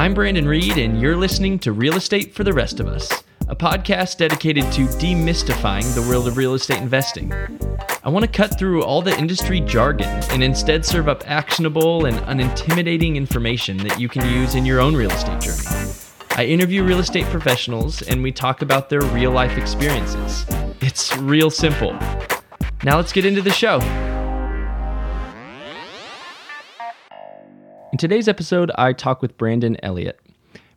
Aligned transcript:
I'm 0.00 0.14
Brandon 0.14 0.48
Reed, 0.48 0.78
and 0.78 0.98
you're 0.98 1.14
listening 1.14 1.58
to 1.58 1.72
Real 1.72 1.94
Estate 1.96 2.34
for 2.34 2.42
the 2.42 2.54
Rest 2.54 2.80
of 2.80 2.86
Us, 2.86 3.22
a 3.48 3.54
podcast 3.54 4.16
dedicated 4.16 4.64
to 4.72 4.86
demystifying 4.86 5.94
the 5.94 6.00
world 6.00 6.26
of 6.26 6.38
real 6.38 6.54
estate 6.54 6.78
investing. 6.78 7.30
I 8.02 8.08
want 8.08 8.24
to 8.24 8.32
cut 8.32 8.58
through 8.58 8.82
all 8.82 9.02
the 9.02 9.14
industry 9.18 9.60
jargon 9.60 10.08
and 10.30 10.42
instead 10.42 10.86
serve 10.86 11.06
up 11.06 11.30
actionable 11.30 12.06
and 12.06 12.16
unintimidating 12.20 13.16
information 13.16 13.76
that 13.76 14.00
you 14.00 14.08
can 14.08 14.26
use 14.34 14.54
in 14.54 14.64
your 14.64 14.80
own 14.80 14.96
real 14.96 15.10
estate 15.10 15.42
journey. 15.42 15.92
I 16.30 16.46
interview 16.46 16.82
real 16.82 17.00
estate 17.00 17.26
professionals 17.26 18.00
and 18.00 18.22
we 18.22 18.32
talk 18.32 18.62
about 18.62 18.88
their 18.88 19.02
real 19.02 19.32
life 19.32 19.58
experiences. 19.58 20.46
It's 20.80 21.14
real 21.18 21.50
simple. 21.50 21.92
Now 22.84 22.96
let's 22.96 23.12
get 23.12 23.26
into 23.26 23.42
the 23.42 23.52
show. 23.52 23.80
Today's 28.00 28.28
episode, 28.28 28.70
I 28.76 28.94
talk 28.94 29.20
with 29.20 29.36
Brandon 29.36 29.76
Elliott. 29.82 30.18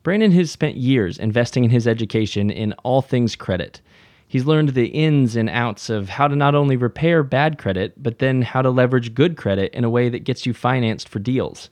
Brandon 0.04 0.34
has 0.34 0.52
spent 0.52 0.76
years 0.76 1.18
investing 1.18 1.64
in 1.64 1.70
his 1.70 1.88
education 1.88 2.50
in 2.50 2.74
all 2.84 3.02
things 3.02 3.38
credit. 3.38 3.80
He's 4.28 4.44
learned 4.44 4.70
the 4.70 4.88
ins 4.88 5.38
and 5.38 5.50
outs 5.50 5.90
of 5.90 6.10
how 6.10 6.28
to 6.28 6.36
not 6.36 6.54
only 6.54 6.76
repair 6.76 7.24
bad 7.24 7.58
credit, 7.58 7.94
but 8.04 8.20
then 8.20 8.42
how 8.42 8.62
to 8.62 8.70
leverage 8.70 9.14
good 9.14 9.38
credit 9.38 9.74
in 9.74 9.86
a 9.86 9.90
way 9.90 10.10
that 10.10 10.26
gets 10.26 10.46
you 10.46 10.54
financed 10.54 11.08
for 11.08 11.20
deals. 11.20 11.70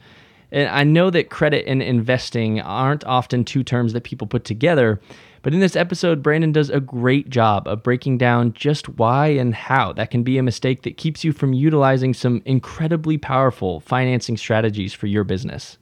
And 0.53 0.69
I 0.69 0.85
know 0.85 1.09
that 1.09 1.29
credit 1.29 1.65
and 1.67 1.81
investing 1.81 2.61
aren't 2.61 3.03
often 3.03 3.43
two 3.43 3.65
terms 3.65 3.91
that 3.91 4.05
people 4.05 4.27
put 4.27 4.45
together, 4.45 5.01
but 5.41 5.53
in 5.53 5.59
this 5.59 5.75
episode, 5.75 6.21
Brandon 6.21 6.51
does 6.51 6.69
a 6.69 6.79
great 6.79 7.29
job 7.29 7.67
of 7.67 7.83
breaking 7.83 8.17
down 8.17 8.53
just 8.53 8.87
why 8.89 9.27
and 9.27 9.55
how 9.55 9.91
that 9.93 10.11
can 10.11 10.23
be 10.23 10.37
a 10.37 10.43
mistake 10.43 10.83
that 10.83 10.97
keeps 10.97 11.23
you 11.23 11.33
from 11.33 11.53
utilizing 11.53 12.13
some 12.13 12.41
incredibly 12.45 13.17
powerful 13.17 13.79
financing 13.79 14.37
strategies 14.37 14.93
for 14.93 15.07
your 15.07 15.23
business. 15.23 15.77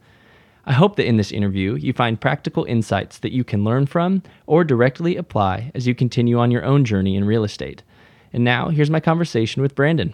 I 0.65 0.73
hope 0.73 0.95
that 0.95 1.07
in 1.07 1.17
this 1.17 1.31
interview, 1.31 1.75
you 1.75 1.93
find 1.93 2.21
practical 2.21 2.63
insights 2.65 3.19
that 3.19 3.31
you 3.33 3.43
can 3.43 3.63
learn 3.63 3.85
from 3.85 4.23
or 4.45 4.63
directly 4.63 5.15
apply 5.15 5.71
as 5.73 5.87
you 5.87 5.95
continue 5.95 6.37
on 6.39 6.51
your 6.51 6.63
own 6.63 6.85
journey 6.85 7.15
in 7.15 7.25
real 7.25 7.43
estate. 7.43 7.83
And 8.31 8.43
now, 8.43 8.69
here's 8.69 8.91
my 8.91 8.99
conversation 8.99 9.61
with 9.61 9.75
Brandon. 9.75 10.13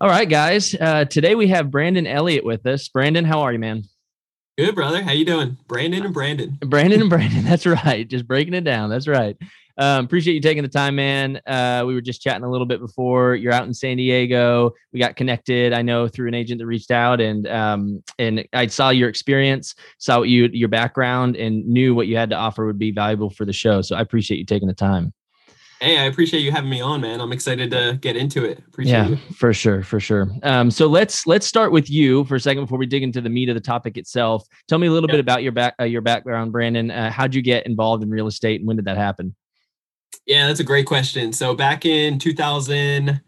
All 0.00 0.08
right, 0.08 0.28
guys. 0.28 0.74
Uh, 0.74 1.04
today 1.04 1.34
we 1.34 1.46
have 1.48 1.70
Brandon 1.70 2.06
Elliott 2.06 2.44
with 2.44 2.66
us. 2.66 2.88
Brandon, 2.88 3.24
how 3.24 3.40
are 3.42 3.52
you, 3.52 3.58
man? 3.58 3.84
Good, 4.56 4.76
brother. 4.76 5.02
How 5.02 5.10
you 5.10 5.24
doing? 5.24 5.56
Brandon 5.66 6.04
and 6.04 6.14
Brandon. 6.14 6.56
Brandon 6.64 7.00
and 7.00 7.10
Brandon. 7.10 7.42
That's 7.44 7.66
right. 7.66 8.08
Just 8.08 8.28
breaking 8.28 8.54
it 8.54 8.62
down. 8.62 8.88
That's 8.88 9.08
right. 9.08 9.36
Um, 9.76 10.04
appreciate 10.04 10.34
you 10.34 10.40
taking 10.40 10.62
the 10.62 10.68
time, 10.68 10.94
man. 10.94 11.40
Uh, 11.44 11.82
we 11.84 11.94
were 11.94 12.00
just 12.00 12.22
chatting 12.22 12.44
a 12.44 12.50
little 12.50 12.66
bit 12.66 12.78
before. 12.78 13.34
You're 13.34 13.52
out 13.52 13.66
in 13.66 13.74
San 13.74 13.96
Diego. 13.96 14.70
We 14.92 15.00
got 15.00 15.16
connected. 15.16 15.72
I 15.72 15.82
know 15.82 16.06
through 16.06 16.28
an 16.28 16.34
agent 16.34 16.60
that 16.60 16.66
reached 16.66 16.92
out, 16.92 17.20
and 17.20 17.48
um, 17.48 18.04
and 18.20 18.46
I 18.52 18.68
saw 18.68 18.90
your 18.90 19.08
experience, 19.08 19.74
saw 19.98 20.20
what 20.20 20.28
you 20.28 20.48
your 20.52 20.68
background, 20.68 21.34
and 21.34 21.66
knew 21.66 21.92
what 21.92 22.06
you 22.06 22.16
had 22.16 22.30
to 22.30 22.36
offer 22.36 22.64
would 22.66 22.78
be 22.78 22.92
valuable 22.92 23.30
for 23.30 23.44
the 23.44 23.52
show. 23.52 23.82
So 23.82 23.96
I 23.96 24.00
appreciate 24.00 24.38
you 24.38 24.46
taking 24.46 24.68
the 24.68 24.74
time. 24.74 25.12
Hey, 25.80 25.98
I 25.98 26.04
appreciate 26.04 26.40
you 26.40 26.52
having 26.52 26.70
me 26.70 26.80
on, 26.80 27.00
man. 27.00 27.20
I'm 27.20 27.32
excited 27.32 27.70
to 27.72 27.98
get 28.00 28.16
into 28.16 28.44
it. 28.44 28.58
Appreciate 28.66 28.92
yeah, 28.92 29.08
you. 29.08 29.16
for 29.34 29.52
sure, 29.52 29.82
for 29.82 30.00
sure. 30.00 30.28
Um, 30.42 30.70
so 30.70 30.86
let's 30.86 31.26
let's 31.26 31.46
start 31.46 31.72
with 31.72 31.90
you 31.90 32.24
for 32.24 32.36
a 32.36 32.40
second 32.40 32.64
before 32.64 32.78
we 32.78 32.86
dig 32.86 33.02
into 33.02 33.20
the 33.20 33.28
meat 33.28 33.48
of 33.48 33.54
the 33.54 33.60
topic 33.60 33.96
itself. 33.96 34.46
Tell 34.68 34.78
me 34.78 34.86
a 34.86 34.90
little 34.90 35.08
bit 35.08 35.20
about 35.20 35.42
your 35.42 35.52
back 35.52 35.74
uh, 35.80 35.84
your 35.84 36.00
background, 36.00 36.52
Brandon. 36.52 36.90
Uh, 36.90 37.10
how'd 37.10 37.34
you 37.34 37.42
get 37.42 37.66
involved 37.66 38.02
in 38.02 38.10
real 38.10 38.26
estate, 38.26 38.60
and 38.60 38.68
when 38.68 38.76
did 38.76 38.86
that 38.86 38.96
happen? 38.96 39.34
Yeah, 40.26 40.46
that's 40.46 40.60
a 40.60 40.64
great 40.64 40.86
question. 40.86 41.32
So 41.32 41.54
back 41.54 41.84
in 41.84 42.18
2000, 42.18 43.20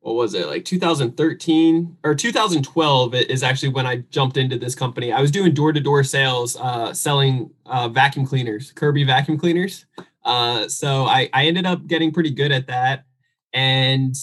what 0.00 0.14
was 0.14 0.34
it 0.34 0.46
like 0.46 0.64
2013 0.64 1.96
or 2.04 2.14
2012 2.14 3.14
is 3.14 3.42
actually 3.42 3.68
when 3.68 3.86
I 3.86 3.98
jumped 4.10 4.36
into 4.36 4.58
this 4.58 4.74
company. 4.74 5.12
I 5.12 5.20
was 5.20 5.30
doing 5.30 5.54
door 5.54 5.72
to 5.72 5.80
door 5.80 6.02
sales, 6.04 6.56
uh, 6.56 6.92
selling 6.92 7.50
uh, 7.66 7.88
vacuum 7.88 8.26
cleaners, 8.26 8.72
Kirby 8.72 9.04
vacuum 9.04 9.38
cleaners. 9.38 9.84
Uh, 10.24 10.68
so 10.68 11.04
I, 11.04 11.28
I 11.32 11.46
ended 11.46 11.66
up 11.66 11.86
getting 11.86 12.12
pretty 12.12 12.30
good 12.30 12.52
at 12.52 12.66
that. 12.68 13.04
And 13.52 14.16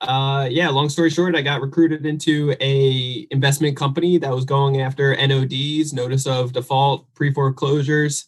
uh, 0.00 0.48
yeah, 0.50 0.68
long 0.68 0.88
story 0.88 1.10
short, 1.10 1.36
I 1.36 1.42
got 1.42 1.60
recruited 1.60 2.04
into 2.06 2.56
a 2.60 3.26
investment 3.30 3.76
company 3.76 4.18
that 4.18 4.34
was 4.34 4.44
going 4.44 4.80
after 4.80 5.14
NODs, 5.14 5.92
notice 5.92 6.26
of 6.26 6.52
default, 6.52 7.12
pre 7.14 7.32
foreclosures. 7.32 8.26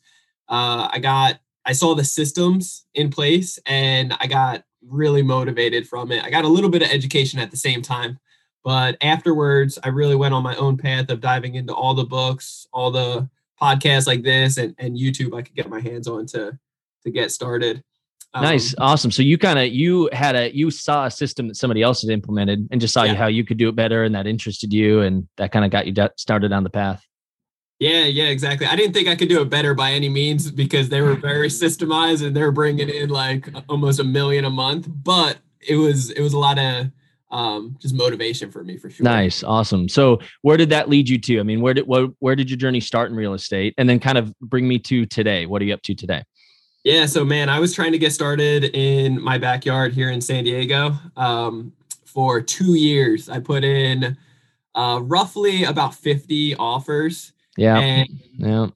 Uh, 0.48 0.88
I 0.92 0.98
got 1.00 1.40
I 1.66 1.72
saw 1.72 1.94
the 1.94 2.04
systems 2.04 2.86
in 2.94 3.10
place 3.10 3.58
and 3.66 4.14
I 4.20 4.26
got 4.26 4.64
really 4.86 5.22
motivated 5.22 5.88
from 5.88 6.12
it. 6.12 6.22
I 6.22 6.30
got 6.30 6.44
a 6.44 6.48
little 6.48 6.70
bit 6.70 6.82
of 6.82 6.90
education 6.90 7.40
at 7.40 7.50
the 7.50 7.56
same 7.56 7.80
time, 7.80 8.18
but 8.62 8.96
afterwards, 9.00 9.78
I 9.82 9.88
really 9.88 10.14
went 10.14 10.34
on 10.34 10.42
my 10.42 10.54
own 10.56 10.76
path 10.76 11.10
of 11.10 11.20
diving 11.20 11.54
into 11.54 11.74
all 11.74 11.94
the 11.94 12.04
books, 12.04 12.66
all 12.72 12.90
the 12.90 13.28
podcasts 13.60 14.06
like 14.06 14.22
this, 14.22 14.58
and, 14.58 14.74
and 14.78 14.96
YouTube 14.96 15.36
I 15.36 15.42
could 15.42 15.56
get 15.56 15.70
my 15.70 15.80
hands 15.80 16.06
on 16.06 16.26
to 16.26 16.58
to 17.04 17.10
get 17.10 17.30
started. 17.30 17.82
Um, 18.34 18.42
nice, 18.42 18.74
awesome. 18.78 19.12
So 19.12 19.22
you 19.22 19.38
kind 19.38 19.58
of 19.58 19.68
you 19.68 20.10
had 20.12 20.34
a 20.34 20.54
you 20.54 20.70
saw 20.70 21.06
a 21.06 21.10
system 21.10 21.48
that 21.48 21.54
somebody 21.54 21.82
else 21.82 22.02
had 22.02 22.10
implemented 22.10 22.66
and 22.70 22.80
just 22.80 22.92
saw 22.92 23.04
yeah. 23.04 23.14
how 23.14 23.28
you 23.28 23.44
could 23.44 23.58
do 23.58 23.68
it 23.68 23.76
better, 23.76 24.02
and 24.02 24.14
that 24.14 24.26
interested 24.26 24.72
you, 24.72 25.00
and 25.00 25.28
that 25.36 25.52
kind 25.52 25.64
of 25.64 25.70
got 25.70 25.86
you 25.86 25.94
started 26.16 26.52
on 26.52 26.64
the 26.64 26.70
path. 26.70 27.04
Yeah, 27.78 28.04
yeah, 28.04 28.24
exactly. 28.24 28.66
I 28.66 28.76
didn't 28.76 28.92
think 28.92 29.08
I 29.08 29.16
could 29.16 29.28
do 29.28 29.40
it 29.40 29.50
better 29.50 29.74
by 29.74 29.92
any 29.92 30.08
means 30.08 30.50
because 30.50 30.88
they 30.88 31.00
were 31.00 31.14
very 31.14 31.48
systemized 31.62 32.24
and 32.26 32.34
they 32.34 32.42
were 32.42 32.52
bringing 32.52 32.88
in 32.88 33.08
like 33.08 33.48
almost 33.68 34.00
a 34.00 34.04
million 34.04 34.44
a 34.44 34.50
month. 34.50 34.88
But 34.88 35.38
it 35.60 35.76
was 35.76 36.10
it 36.10 36.20
was 36.20 36.32
a 36.32 36.38
lot 36.38 36.58
of 36.58 36.90
um, 37.30 37.76
just 37.80 37.94
motivation 37.94 38.50
for 38.50 38.62
me 38.62 38.78
for 38.78 38.90
sure. 38.90 39.04
Nice, 39.04 39.42
awesome. 39.42 39.88
So 39.88 40.20
where 40.42 40.56
did 40.56 40.70
that 40.70 40.88
lead 40.88 41.08
you 41.08 41.18
to? 41.18 41.40
I 41.40 41.42
mean, 41.42 41.60
where 41.60 41.74
did 41.74 41.86
what, 41.86 42.10
where 42.20 42.36
did 42.36 42.48
your 42.48 42.56
journey 42.56 42.80
start 42.80 43.10
in 43.10 43.16
real 43.16 43.34
estate, 43.34 43.74
and 43.76 43.88
then 43.88 43.98
kind 43.98 44.18
of 44.18 44.32
bring 44.40 44.66
me 44.66 44.78
to 44.80 45.04
today? 45.06 45.46
What 45.46 45.60
are 45.62 45.64
you 45.64 45.74
up 45.74 45.82
to 45.82 45.94
today? 45.94 46.22
Yeah, 46.84 47.06
so 47.06 47.24
man, 47.24 47.48
I 47.48 47.60
was 47.60 47.74
trying 47.74 47.92
to 47.92 47.98
get 47.98 48.12
started 48.12 48.64
in 48.74 49.20
my 49.20 49.38
backyard 49.38 49.94
here 49.94 50.10
in 50.10 50.20
San 50.20 50.44
Diego 50.44 50.92
um, 51.16 51.72
for 52.04 52.42
two 52.42 52.74
years. 52.74 53.30
I 53.30 53.40
put 53.40 53.64
in 53.64 54.18
uh, 54.74 55.00
roughly 55.02 55.64
about 55.64 55.94
50 55.94 56.56
offers. 56.56 57.32
Yeah. 57.56 57.78
And, 57.78 58.08
yeah. 58.36 58.66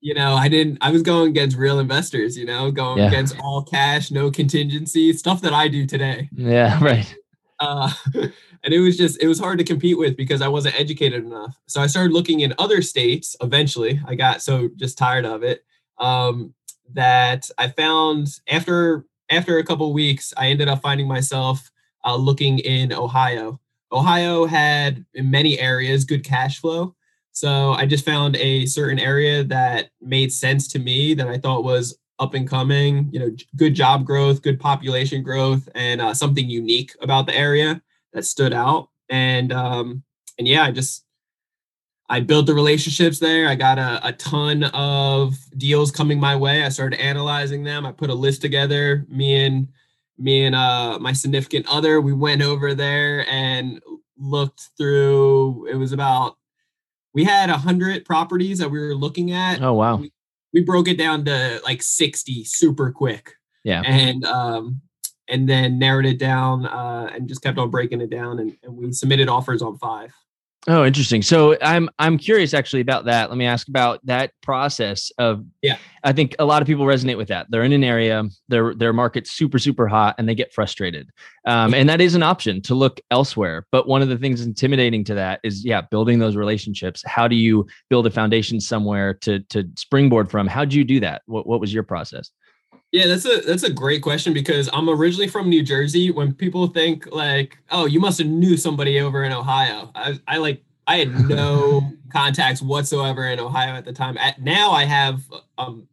You 0.00 0.14
know, 0.14 0.34
I 0.34 0.48
didn't, 0.48 0.78
I 0.80 0.90
was 0.90 1.02
going 1.02 1.30
against 1.30 1.58
real 1.58 1.78
investors, 1.78 2.38
you 2.38 2.46
know, 2.46 2.70
going 2.70 2.98
yeah. 2.98 3.08
against 3.08 3.38
all 3.38 3.62
cash, 3.62 4.10
no 4.10 4.30
contingency, 4.30 5.12
stuff 5.12 5.42
that 5.42 5.52
I 5.52 5.68
do 5.68 5.84
today. 5.84 6.30
Yeah, 6.32 6.78
right. 6.82 7.14
Uh, 7.60 7.92
and 8.14 8.72
it 8.72 8.80
was 8.80 8.96
just, 8.96 9.22
it 9.22 9.28
was 9.28 9.38
hard 9.38 9.58
to 9.58 9.64
compete 9.64 9.98
with 9.98 10.16
because 10.16 10.40
I 10.40 10.48
wasn't 10.48 10.80
educated 10.80 11.22
enough. 11.22 11.58
So 11.66 11.82
I 11.82 11.86
started 11.86 12.14
looking 12.14 12.40
in 12.40 12.54
other 12.58 12.80
states 12.80 13.36
eventually. 13.42 14.00
I 14.06 14.14
got 14.14 14.40
so 14.40 14.70
just 14.76 14.96
tired 14.96 15.26
of 15.26 15.42
it. 15.42 15.64
Um, 15.98 16.54
that 16.94 17.48
I 17.58 17.68
found 17.68 18.28
after 18.48 19.04
after 19.30 19.58
a 19.58 19.64
couple 19.64 19.92
weeks, 19.92 20.32
I 20.36 20.48
ended 20.48 20.68
up 20.68 20.80
finding 20.80 21.06
myself 21.06 21.70
uh, 22.04 22.16
looking 22.16 22.60
in 22.60 22.92
Ohio. 22.92 23.60
Ohio 23.92 24.46
had 24.46 25.04
in 25.14 25.30
many 25.30 25.58
areas 25.58 26.04
good 26.04 26.24
cash 26.24 26.60
flow, 26.60 26.94
so 27.32 27.72
I 27.72 27.86
just 27.86 28.04
found 28.04 28.36
a 28.36 28.66
certain 28.66 28.98
area 28.98 29.44
that 29.44 29.90
made 30.00 30.32
sense 30.32 30.68
to 30.68 30.78
me 30.78 31.14
that 31.14 31.28
I 31.28 31.38
thought 31.38 31.64
was 31.64 31.98
up 32.18 32.34
and 32.34 32.48
coming. 32.48 33.08
You 33.12 33.20
know, 33.20 33.36
good 33.56 33.74
job 33.74 34.04
growth, 34.04 34.42
good 34.42 34.60
population 34.60 35.22
growth, 35.22 35.68
and 35.74 36.00
uh, 36.00 36.14
something 36.14 36.48
unique 36.48 36.94
about 37.00 37.26
the 37.26 37.36
area 37.36 37.80
that 38.12 38.24
stood 38.24 38.52
out. 38.52 38.88
And 39.08 39.52
um, 39.52 40.02
and 40.38 40.46
yeah, 40.46 40.64
I 40.64 40.70
just 40.70 41.04
I 42.08 42.20
built 42.20 42.46
the 42.46 42.54
relationships 42.54 43.18
there. 43.18 43.48
I 43.48 43.54
got 43.54 43.78
a, 43.78 44.00
a 44.06 44.12
ton 44.12 44.64
of 44.64 45.36
deals 45.58 45.90
coming 45.90 46.18
my 46.18 46.34
way. 46.36 46.64
I 46.64 46.70
started 46.70 47.00
analyzing 47.00 47.64
them. 47.64 47.84
I 47.84 47.92
put 47.92 48.08
a 48.08 48.14
list 48.14 48.40
together. 48.40 49.04
Me 49.08 49.44
and 49.44 49.68
me 50.16 50.44
and 50.44 50.54
uh, 50.54 50.98
my 51.00 51.12
significant 51.12 51.66
other, 51.68 52.00
we 52.00 52.12
went 52.12 52.42
over 52.42 52.74
there 52.74 53.28
and 53.28 53.80
looked 54.16 54.70
through. 54.76 55.66
It 55.66 55.76
was 55.76 55.92
about 55.92 56.36
we 57.14 57.24
had 57.24 57.50
a 57.50 57.58
hundred 57.58 58.04
properties 58.04 58.58
that 58.58 58.70
we 58.70 58.78
were 58.78 58.94
looking 58.94 59.32
at. 59.32 59.60
Oh 59.60 59.74
wow! 59.74 59.96
We, 59.96 60.12
we 60.52 60.62
broke 60.62 60.88
it 60.88 60.98
down 60.98 61.24
to 61.26 61.60
like 61.64 61.82
sixty 61.82 62.44
super 62.44 62.90
quick. 62.90 63.34
Yeah, 63.64 63.82
and 63.84 64.24
um, 64.24 64.80
and 65.28 65.48
then 65.48 65.78
narrowed 65.78 66.06
it 66.06 66.18
down 66.18 66.66
uh, 66.66 67.10
and 67.12 67.28
just 67.28 67.42
kept 67.42 67.58
on 67.58 67.70
breaking 67.70 68.00
it 68.00 68.10
down, 68.10 68.38
and, 68.38 68.56
and 68.62 68.76
we 68.76 68.92
submitted 68.92 69.28
offers 69.28 69.62
on 69.62 69.76
five. 69.78 70.12
Oh, 70.70 70.84
interesting. 70.84 71.22
So 71.22 71.56
I'm 71.62 71.88
I'm 71.98 72.18
curious 72.18 72.52
actually 72.52 72.82
about 72.82 73.06
that. 73.06 73.30
Let 73.30 73.38
me 73.38 73.46
ask 73.46 73.68
about 73.68 74.04
that 74.04 74.32
process 74.42 75.10
of 75.16 75.42
yeah. 75.62 75.78
I 76.04 76.12
think 76.12 76.36
a 76.38 76.44
lot 76.44 76.60
of 76.60 76.68
people 76.68 76.84
resonate 76.84 77.16
with 77.16 77.28
that. 77.28 77.46
They're 77.48 77.62
in 77.62 77.72
an 77.72 77.82
area, 77.82 78.24
their 78.48 78.74
their 78.74 78.92
market's 78.92 79.32
super 79.32 79.58
super 79.58 79.88
hot, 79.88 80.16
and 80.18 80.28
they 80.28 80.34
get 80.34 80.52
frustrated. 80.52 81.08
Um, 81.46 81.72
and 81.72 81.88
that 81.88 82.02
is 82.02 82.14
an 82.14 82.22
option 82.22 82.60
to 82.62 82.74
look 82.74 83.00
elsewhere. 83.10 83.66
But 83.72 83.88
one 83.88 84.02
of 84.02 84.10
the 84.10 84.18
things 84.18 84.42
intimidating 84.42 85.04
to 85.04 85.14
that 85.14 85.40
is 85.42 85.64
yeah, 85.64 85.80
building 85.80 86.18
those 86.18 86.36
relationships. 86.36 87.02
How 87.06 87.26
do 87.26 87.34
you 87.34 87.66
build 87.88 88.06
a 88.06 88.10
foundation 88.10 88.60
somewhere 88.60 89.14
to 89.14 89.40
to 89.44 89.64
springboard 89.76 90.30
from? 90.30 90.46
How 90.46 90.66
do 90.66 90.76
you 90.76 90.84
do 90.84 91.00
that? 91.00 91.22
What 91.24 91.46
what 91.46 91.60
was 91.60 91.72
your 91.72 91.82
process? 91.82 92.30
Yeah, 92.90 93.06
that's 93.06 93.26
a 93.26 93.42
that's 93.42 93.64
a 93.64 93.72
great 93.72 94.02
question 94.02 94.32
because 94.32 94.70
I'm 94.72 94.88
originally 94.88 95.28
from 95.28 95.50
New 95.50 95.62
Jersey. 95.62 96.10
When 96.10 96.32
people 96.32 96.68
think 96.68 97.06
like, 97.12 97.58
"Oh, 97.70 97.84
you 97.84 98.00
must 98.00 98.18
have 98.18 98.28
knew 98.28 98.56
somebody 98.56 98.98
over 99.00 99.24
in 99.24 99.32
Ohio," 99.32 99.90
I, 99.94 100.18
I 100.26 100.38
like 100.38 100.62
I 100.86 100.96
had 100.96 101.28
no 101.28 101.92
contacts 102.12 102.62
whatsoever 102.62 103.26
in 103.26 103.40
Ohio 103.40 103.74
at 103.74 103.84
the 103.84 103.92
time. 103.92 104.16
At 104.16 104.40
now 104.40 104.70
I 104.70 104.84
have 104.84 105.22
um 105.58 105.86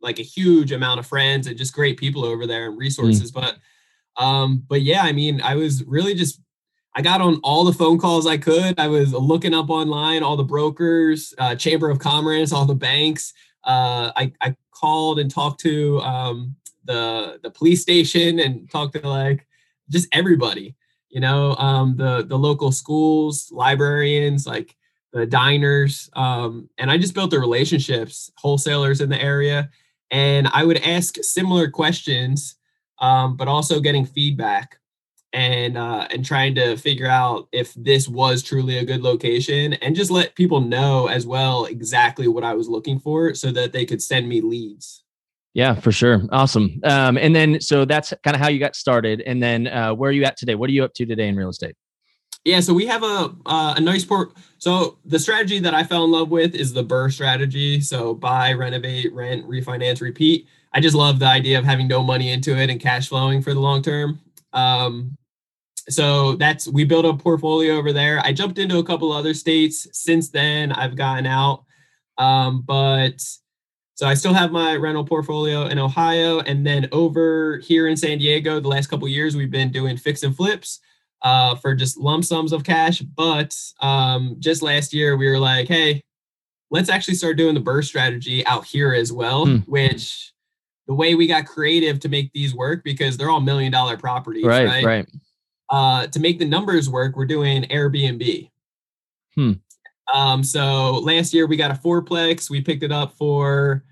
like 0.00 0.18
a 0.18 0.22
huge 0.22 0.72
amount 0.72 0.98
of 0.98 1.06
friends 1.06 1.46
and 1.46 1.56
just 1.56 1.72
great 1.72 1.96
people 1.96 2.24
over 2.24 2.46
there 2.46 2.66
and 2.66 2.76
resources. 2.76 3.30
Mm. 3.30 3.34
But 3.34 4.22
um, 4.22 4.64
but 4.68 4.82
yeah, 4.82 5.02
I 5.02 5.12
mean, 5.12 5.40
I 5.40 5.54
was 5.54 5.84
really 5.84 6.14
just 6.14 6.40
I 6.94 7.02
got 7.02 7.20
on 7.22 7.40
all 7.42 7.64
the 7.64 7.72
phone 7.72 7.98
calls 7.98 8.26
I 8.26 8.36
could. 8.36 8.78
I 8.78 8.88
was 8.88 9.12
looking 9.14 9.54
up 9.54 9.70
online 9.70 10.22
all 10.22 10.36
the 10.36 10.44
brokers, 10.44 11.32
uh, 11.38 11.54
Chamber 11.54 11.88
of 11.88 11.98
Commerce, 11.98 12.52
all 12.52 12.66
the 12.66 12.74
banks. 12.74 13.32
Uh, 13.64 14.12
I, 14.16 14.32
I 14.40 14.56
called 14.72 15.18
and 15.18 15.30
talked 15.30 15.60
to 15.60 16.00
um, 16.00 16.56
the 16.84 17.38
the 17.42 17.50
police 17.50 17.82
station 17.82 18.38
and 18.38 18.68
talked 18.70 18.94
to 18.94 19.08
like 19.08 19.46
just 19.90 20.08
everybody. 20.12 20.74
You 21.08 21.20
know, 21.20 21.54
um, 21.56 21.96
the 21.96 22.24
the 22.26 22.38
local 22.38 22.72
schools, 22.72 23.50
librarians, 23.52 24.46
like 24.46 24.76
the 25.12 25.26
diners, 25.26 26.08
um, 26.14 26.70
and 26.78 26.90
I 26.90 26.96
just 26.96 27.14
built 27.14 27.30
the 27.30 27.38
relationships, 27.38 28.32
wholesalers 28.36 29.00
in 29.00 29.10
the 29.10 29.20
area, 29.20 29.70
and 30.10 30.48
I 30.48 30.64
would 30.64 30.78
ask 30.78 31.16
similar 31.22 31.70
questions, 31.70 32.56
um, 32.98 33.36
but 33.36 33.46
also 33.46 33.78
getting 33.78 34.06
feedback 34.06 34.78
and 35.32 35.78
uh, 35.78 36.06
and 36.10 36.24
trying 36.24 36.54
to 36.56 36.76
figure 36.76 37.06
out 37.06 37.48
if 37.52 37.72
this 37.74 38.08
was 38.08 38.42
truly 38.42 38.78
a 38.78 38.84
good 38.84 39.02
location 39.02 39.74
and 39.74 39.96
just 39.96 40.10
let 40.10 40.34
people 40.34 40.60
know 40.60 41.08
as 41.08 41.26
well 41.26 41.64
exactly 41.66 42.28
what 42.28 42.44
I 42.44 42.54
was 42.54 42.68
looking 42.68 42.98
for 42.98 43.34
so 43.34 43.50
that 43.52 43.72
they 43.72 43.84
could 43.84 44.02
send 44.02 44.28
me 44.28 44.40
leads. 44.40 45.04
Yeah, 45.54 45.74
for 45.74 45.92
sure. 45.92 46.22
Awesome. 46.30 46.80
Um, 46.84 47.18
and 47.18 47.36
then 47.36 47.60
so 47.60 47.84
that's 47.84 48.14
kind 48.24 48.34
of 48.34 48.40
how 48.40 48.48
you 48.48 48.58
got 48.58 48.74
started. 48.74 49.22
And 49.22 49.42
then 49.42 49.66
uh, 49.66 49.94
where 49.94 50.08
are 50.08 50.12
you 50.12 50.24
at 50.24 50.36
today? 50.36 50.54
What 50.54 50.70
are 50.70 50.72
you 50.72 50.84
up 50.84 50.94
to 50.94 51.06
today 51.06 51.28
in 51.28 51.36
real 51.36 51.50
estate? 51.50 51.76
Yeah, 52.44 52.58
so 52.58 52.74
we 52.74 52.86
have 52.86 53.04
a 53.04 53.34
uh, 53.46 53.74
a 53.76 53.80
nice 53.80 54.04
port. 54.04 54.32
So 54.58 54.98
the 55.04 55.18
strategy 55.18 55.60
that 55.60 55.74
I 55.74 55.84
fell 55.84 56.04
in 56.04 56.10
love 56.10 56.30
with 56.30 56.54
is 56.54 56.72
the 56.72 56.84
BRRRR 56.84 57.12
strategy. 57.12 57.80
So 57.80 58.14
buy, 58.14 58.52
renovate, 58.52 59.12
rent, 59.12 59.46
refinance, 59.46 60.00
repeat. 60.00 60.48
I 60.72 60.80
just 60.80 60.96
love 60.96 61.18
the 61.18 61.26
idea 61.26 61.58
of 61.58 61.64
having 61.64 61.86
no 61.86 62.02
money 62.02 62.30
into 62.30 62.56
it 62.56 62.70
and 62.70 62.80
cash 62.80 63.08
flowing 63.08 63.42
for 63.42 63.54
the 63.54 63.60
long 63.60 63.82
term. 63.82 64.20
Um, 64.52 65.16
so 65.88 66.36
that's 66.36 66.68
we 66.68 66.84
built 66.84 67.04
a 67.04 67.14
portfolio 67.14 67.74
over 67.74 67.92
there. 67.92 68.20
I 68.20 68.32
jumped 68.32 68.58
into 68.58 68.78
a 68.78 68.84
couple 68.84 69.12
other 69.12 69.34
states 69.34 69.86
since 69.92 70.30
then. 70.30 70.72
I've 70.72 70.96
gotten 70.96 71.26
out, 71.26 71.64
um, 72.18 72.62
but 72.62 73.20
so 73.94 74.06
I 74.06 74.14
still 74.14 74.32
have 74.32 74.52
my 74.52 74.76
rental 74.76 75.04
portfolio 75.04 75.66
in 75.66 75.78
Ohio, 75.78 76.40
and 76.40 76.66
then 76.66 76.88
over 76.92 77.58
here 77.58 77.88
in 77.88 77.96
San 77.96 78.18
Diego, 78.18 78.60
the 78.60 78.68
last 78.68 78.88
couple 78.88 79.08
years 79.08 79.36
we've 79.36 79.50
been 79.50 79.72
doing 79.72 79.96
fix 79.96 80.22
and 80.22 80.36
flips 80.36 80.80
uh, 81.22 81.56
for 81.56 81.74
just 81.74 81.98
lump 81.98 82.24
sums 82.24 82.52
of 82.52 82.64
cash. 82.64 83.00
But 83.00 83.56
um, 83.80 84.36
just 84.38 84.62
last 84.62 84.92
year 84.92 85.16
we 85.16 85.28
were 85.28 85.38
like, 85.38 85.68
hey, 85.68 86.02
let's 86.70 86.88
actually 86.88 87.14
start 87.14 87.36
doing 87.36 87.54
the 87.54 87.60
BRRRR 87.60 87.84
strategy 87.84 88.46
out 88.46 88.64
here 88.64 88.94
as 88.94 89.12
well, 89.12 89.46
hmm. 89.46 89.56
which 89.66 90.32
the 90.86 90.94
way 90.94 91.14
we 91.14 91.26
got 91.26 91.46
creative 91.46 92.00
to 92.00 92.08
make 92.08 92.32
these 92.32 92.54
work 92.54 92.82
because 92.82 93.16
they're 93.16 93.30
all 93.30 93.40
million 93.40 93.70
dollar 93.70 93.96
properties, 93.96 94.44
right? 94.44 94.66
Right. 94.66 94.84
right 94.84 95.08
uh, 95.72 96.06
to 96.06 96.20
make 96.20 96.38
the 96.38 96.44
numbers 96.44 96.88
work, 96.88 97.16
we're 97.16 97.24
doing 97.24 97.64
Airbnb. 97.64 98.50
Hmm. 99.34 99.52
Um, 100.12 100.44
so 100.44 100.98
last 100.98 101.32
year 101.32 101.46
we 101.46 101.56
got 101.56 101.70
a 101.70 101.74
fourplex. 101.74 102.50
We 102.50 102.60
picked 102.60 102.82
it 102.82 102.92
up 102.92 103.16
for 103.16 103.82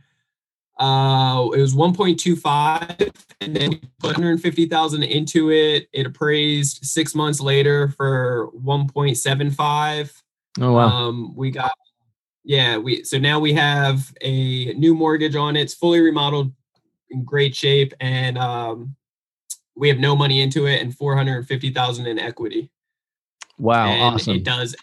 uh, 0.79 1.49
it 1.55 1.61
was 1.61 1.75
1.25, 1.75 3.15
and 3.43 3.55
then 3.55 3.71
we 3.71 3.81
put 3.99 4.17
150,000 4.17 5.03
into 5.03 5.51
it. 5.51 5.89
It 5.93 6.07
appraised 6.07 6.85
six 6.85 7.15
months 7.15 7.41
later 7.41 7.89
for 7.89 8.51
1.75. 8.53 10.23
Oh 10.61 10.73
wow! 10.73 10.89
Um, 10.89 11.37
we 11.37 11.51
got 11.51 11.73
yeah. 12.45 12.77
We 12.77 13.05
so 13.05 13.19
now 13.19 13.39
we 13.39 13.53
have 13.53 14.13
a 14.21 14.73
new 14.75 14.95
mortgage 14.95 15.37
on 15.37 15.55
it. 15.55 15.61
It's 15.61 15.75
fully 15.75 16.01
remodeled, 16.01 16.53
in 17.11 17.25
great 17.25 17.55
shape, 17.55 17.93
and 18.01 18.37
um, 18.37 18.97
we 19.81 19.89
have 19.89 19.99
no 19.99 20.15
money 20.15 20.41
into 20.41 20.67
it 20.67 20.81
and 20.81 20.95
450,000 20.95 22.07
in 22.07 22.19
equity. 22.19 22.71
Wow, 23.59 23.89
and 23.89 24.03
awesome. 24.15 24.37
It 24.37 24.45
does 24.45 24.77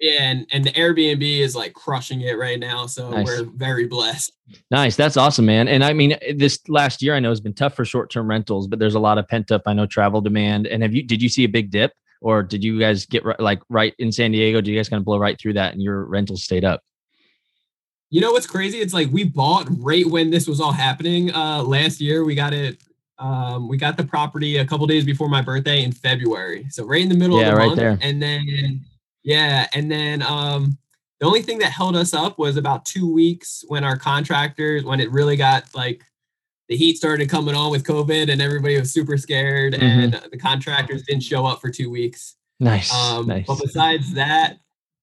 yeah, 0.00 0.22
and, 0.22 0.46
and 0.52 0.64
the 0.64 0.70
Airbnb 0.72 1.40
is 1.40 1.56
like 1.56 1.72
crushing 1.72 2.20
it 2.20 2.38
right 2.38 2.58
now. 2.58 2.86
So 2.86 3.10
nice. 3.10 3.26
we're 3.26 3.44
very 3.44 3.86
blessed. 3.86 4.32
Nice. 4.70 4.94
That's 4.94 5.16
awesome, 5.16 5.46
man. 5.46 5.66
And 5.66 5.82
I 5.82 5.92
mean, 5.92 6.16
this 6.36 6.60
last 6.68 7.02
year 7.02 7.14
I 7.14 7.20
know 7.20 7.30
has 7.30 7.40
been 7.40 7.54
tough 7.54 7.74
for 7.74 7.84
short-term 7.84 8.28
rentals, 8.28 8.68
but 8.68 8.78
there's 8.78 8.94
a 8.94 9.00
lot 9.00 9.18
of 9.18 9.26
pent 9.26 9.50
up, 9.50 9.62
I 9.66 9.72
know, 9.72 9.86
travel 9.86 10.20
demand. 10.20 10.66
And 10.68 10.82
have 10.82 10.94
you 10.94 11.02
did 11.02 11.20
you 11.20 11.28
see 11.28 11.44
a 11.44 11.48
big 11.48 11.70
dip 11.70 11.92
or 12.20 12.42
did 12.42 12.62
you 12.62 12.78
guys 12.78 13.06
get 13.06 13.24
like 13.40 13.60
right 13.68 13.94
in 13.98 14.12
San 14.12 14.30
Diego? 14.30 14.60
Did 14.60 14.70
you 14.70 14.76
guys 14.76 14.88
kind 14.88 15.00
of 15.00 15.04
blow 15.04 15.18
right 15.18 15.38
through 15.38 15.54
that 15.54 15.72
and 15.72 15.82
your 15.82 16.04
rentals 16.04 16.44
stayed 16.44 16.64
up? 16.64 16.82
You 18.10 18.20
know 18.20 18.30
what's 18.30 18.46
crazy? 18.46 18.78
It's 18.78 18.94
like 18.94 19.08
we 19.10 19.24
bought 19.24 19.66
right 19.78 20.06
when 20.06 20.30
this 20.30 20.46
was 20.46 20.60
all 20.60 20.72
happening. 20.72 21.34
Uh 21.34 21.62
last 21.62 22.00
year 22.00 22.24
we 22.24 22.36
got 22.36 22.54
it 22.54 22.80
um, 23.18 23.68
we 23.68 23.76
got 23.76 23.96
the 23.96 24.04
property 24.04 24.58
a 24.58 24.64
couple 24.64 24.86
days 24.86 25.04
before 25.04 25.28
my 25.28 25.42
birthday 25.42 25.82
in 25.82 25.92
February, 25.92 26.66
so 26.70 26.84
right 26.84 27.02
in 27.02 27.08
the 27.08 27.16
middle 27.16 27.40
yeah, 27.40 27.48
of 27.48 27.52
the 27.52 27.58
right 27.58 27.66
month. 27.66 27.78
There. 27.78 27.98
And 28.00 28.22
then, 28.22 28.84
yeah, 29.22 29.66
and 29.74 29.90
then 29.90 30.22
um, 30.22 30.78
the 31.20 31.26
only 31.26 31.42
thing 31.42 31.58
that 31.58 31.72
held 31.72 31.96
us 31.96 32.14
up 32.14 32.38
was 32.38 32.56
about 32.56 32.84
two 32.84 33.12
weeks 33.12 33.64
when 33.68 33.84
our 33.84 33.96
contractors, 33.96 34.84
when 34.84 35.00
it 35.00 35.10
really 35.10 35.36
got 35.36 35.74
like 35.74 36.04
the 36.68 36.76
heat 36.76 36.96
started 36.96 37.28
coming 37.28 37.54
on 37.54 37.70
with 37.70 37.84
COVID, 37.84 38.30
and 38.30 38.40
everybody 38.40 38.78
was 38.78 38.92
super 38.92 39.16
scared, 39.16 39.74
mm-hmm. 39.74 39.84
and 39.84 40.12
the 40.30 40.38
contractors 40.38 41.02
didn't 41.02 41.22
show 41.22 41.44
up 41.44 41.60
for 41.60 41.70
two 41.70 41.90
weeks. 41.90 42.36
Nice. 42.60 42.92
Um, 42.92 43.26
nice. 43.26 43.46
But 43.46 43.60
besides 43.60 44.12
that, 44.14 44.58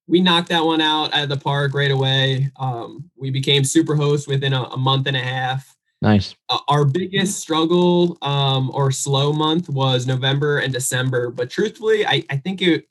we 0.07 0.21
knocked 0.21 0.49
that 0.49 0.63
one 0.63 0.81
out 0.81 1.13
at 1.13 1.29
the 1.29 1.37
park 1.37 1.73
right 1.73 1.91
away. 1.91 2.51
Um, 2.57 3.09
we 3.17 3.31
became 3.31 3.63
super 3.63 3.95
host 3.95 4.27
within 4.27 4.53
a, 4.53 4.63
a 4.63 4.77
month 4.77 5.07
and 5.07 5.17
a 5.17 5.21
half. 5.21 5.74
Nice. 6.01 6.35
Uh, 6.49 6.59
our 6.67 6.85
biggest 6.85 7.39
struggle 7.39 8.17
um, 8.21 8.69
or 8.73 8.91
slow 8.91 9.33
month 9.33 9.69
was 9.69 10.05
November 10.05 10.59
and 10.59 10.71
December. 10.71 11.29
But 11.31 11.49
truthfully, 11.49 12.05
I, 12.05 12.23
I 12.29 12.37
think 12.37 12.61
it 12.61 12.87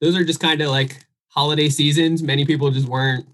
those 0.00 0.16
are 0.16 0.24
just 0.24 0.40
kind 0.40 0.60
of 0.60 0.70
like 0.70 1.06
holiday 1.28 1.68
seasons. 1.68 2.22
Many 2.22 2.44
people 2.44 2.70
just 2.70 2.88
weren't, 2.88 3.26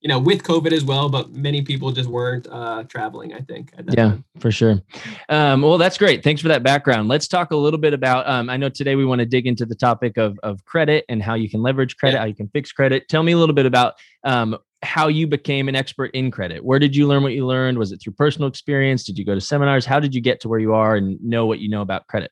you 0.00 0.08
know, 0.08 0.18
with 0.18 0.42
COVID 0.42 0.72
as 0.72 0.82
well, 0.82 1.10
but 1.10 1.32
many 1.32 1.60
people 1.60 1.92
just 1.92 2.08
weren't 2.08 2.46
uh, 2.50 2.84
traveling, 2.84 3.34
I 3.34 3.40
think. 3.40 3.72
yeah, 3.90 3.94
time. 3.94 4.24
for 4.38 4.50
sure. 4.50 4.80
Um, 5.28 5.60
well, 5.60 5.76
that's 5.76 5.98
great. 5.98 6.24
Thanks 6.24 6.40
for 6.40 6.48
that 6.48 6.62
background. 6.62 7.08
Let's 7.08 7.28
talk 7.28 7.50
a 7.50 7.56
little 7.56 7.78
bit 7.78 7.92
about, 7.92 8.26
um, 8.26 8.48
I 8.48 8.56
know 8.56 8.70
today 8.70 8.96
we 8.96 9.04
want 9.04 9.18
to 9.18 9.26
dig 9.26 9.46
into 9.46 9.66
the 9.66 9.74
topic 9.74 10.16
of, 10.16 10.38
of 10.42 10.64
credit 10.64 11.04
and 11.10 11.22
how 11.22 11.34
you 11.34 11.50
can 11.50 11.60
leverage 11.60 11.98
credit, 11.98 12.16
yeah. 12.16 12.20
how 12.20 12.26
you 12.26 12.34
can 12.34 12.48
fix 12.48 12.72
credit. 12.72 13.08
Tell 13.08 13.22
me 13.22 13.32
a 13.32 13.36
little 13.36 13.54
bit 13.54 13.66
about 13.66 13.94
um, 14.24 14.56
how 14.82 15.08
you 15.08 15.26
became 15.26 15.68
an 15.68 15.76
expert 15.76 16.10
in 16.14 16.30
credit. 16.30 16.64
Where 16.64 16.78
did 16.78 16.96
you 16.96 17.06
learn 17.06 17.22
what 17.22 17.32
you 17.32 17.46
learned? 17.46 17.76
Was 17.76 17.92
it 17.92 18.00
through 18.00 18.14
personal 18.14 18.48
experience? 18.48 19.04
Did 19.04 19.18
you 19.18 19.26
go 19.26 19.34
to 19.34 19.40
seminars? 19.40 19.84
How 19.84 20.00
did 20.00 20.14
you 20.14 20.22
get 20.22 20.40
to 20.40 20.48
where 20.48 20.58
you 20.58 20.72
are 20.72 20.96
and 20.96 21.22
know 21.22 21.44
what 21.44 21.58
you 21.58 21.68
know 21.68 21.82
about 21.82 22.06
credit? 22.06 22.30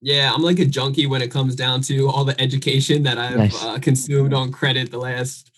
Yeah, 0.00 0.32
I'm 0.34 0.42
like 0.42 0.58
a 0.58 0.64
junkie 0.64 1.06
when 1.06 1.22
it 1.22 1.30
comes 1.30 1.54
down 1.54 1.82
to 1.82 2.08
all 2.08 2.24
the 2.24 2.38
education 2.40 3.04
that 3.04 3.18
I've 3.18 3.36
nice. 3.36 3.62
uh, 3.62 3.78
consumed 3.78 4.32
on 4.34 4.50
credit 4.50 4.90
the 4.90 4.98
last 4.98 5.51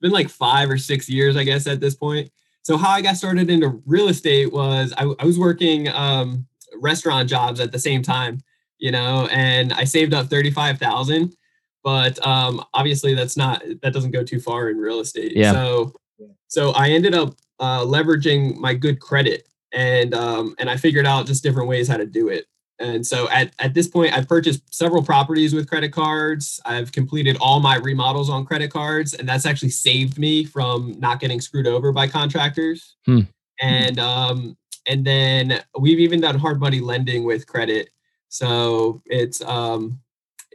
been 0.00 0.10
like 0.10 0.28
five 0.28 0.70
or 0.70 0.78
six 0.78 1.08
years, 1.08 1.36
I 1.36 1.44
guess, 1.44 1.66
at 1.66 1.80
this 1.80 1.94
point. 1.94 2.30
So 2.62 2.76
how 2.76 2.90
I 2.90 3.02
got 3.02 3.16
started 3.16 3.50
into 3.50 3.82
real 3.86 4.08
estate 4.08 4.52
was 4.52 4.92
I, 4.96 5.04
I 5.18 5.24
was 5.24 5.38
working 5.38 5.88
um, 5.88 6.46
restaurant 6.80 7.28
jobs 7.28 7.60
at 7.60 7.72
the 7.72 7.78
same 7.78 8.02
time, 8.02 8.40
you 8.78 8.90
know, 8.90 9.28
and 9.30 9.72
I 9.72 9.84
saved 9.84 10.14
up 10.14 10.28
thirty 10.28 10.50
five 10.50 10.78
thousand 10.78 11.34
but 11.82 12.24
um, 12.26 12.64
obviously 12.74 13.14
that's 13.14 13.36
not 13.36 13.62
that 13.82 13.92
doesn't 13.92 14.10
go 14.10 14.22
too 14.22 14.40
far 14.40 14.68
in 14.70 14.76
real 14.76 15.00
estate. 15.00 15.32
Yeah. 15.34 15.52
So 15.52 15.94
so 16.48 16.70
I 16.72 16.90
ended 16.90 17.14
up 17.14 17.34
uh, 17.58 17.80
leveraging 17.80 18.56
my 18.56 18.74
good 18.74 19.00
credit 19.00 19.48
and 19.72 20.14
um, 20.14 20.54
and 20.58 20.68
I 20.68 20.76
figured 20.76 21.06
out 21.06 21.26
just 21.26 21.42
different 21.42 21.68
ways 21.68 21.88
how 21.88 21.96
to 21.96 22.06
do 22.06 22.28
it. 22.28 22.46
And 22.80 23.06
so 23.06 23.28
at, 23.28 23.52
at 23.58 23.74
this 23.74 23.86
point, 23.86 24.16
I've 24.16 24.26
purchased 24.26 24.62
several 24.74 25.02
properties 25.02 25.54
with 25.54 25.68
credit 25.68 25.92
cards. 25.92 26.60
I've 26.64 26.90
completed 26.90 27.36
all 27.38 27.60
my 27.60 27.76
remodels 27.76 28.30
on 28.30 28.46
credit 28.46 28.72
cards, 28.72 29.12
and 29.12 29.28
that's 29.28 29.44
actually 29.44 29.70
saved 29.70 30.18
me 30.18 30.44
from 30.44 30.98
not 30.98 31.20
getting 31.20 31.42
screwed 31.42 31.66
over 31.66 31.92
by 31.92 32.08
contractors. 32.08 32.96
Hmm. 33.04 33.20
And 33.60 33.98
um, 33.98 34.56
and 34.86 35.04
then 35.04 35.62
we've 35.78 36.00
even 36.00 36.22
done 36.22 36.38
hard 36.38 36.58
money 36.58 36.80
lending 36.80 37.24
with 37.24 37.46
credit. 37.46 37.90
So 38.28 39.02
it's 39.04 39.42
um, 39.42 40.00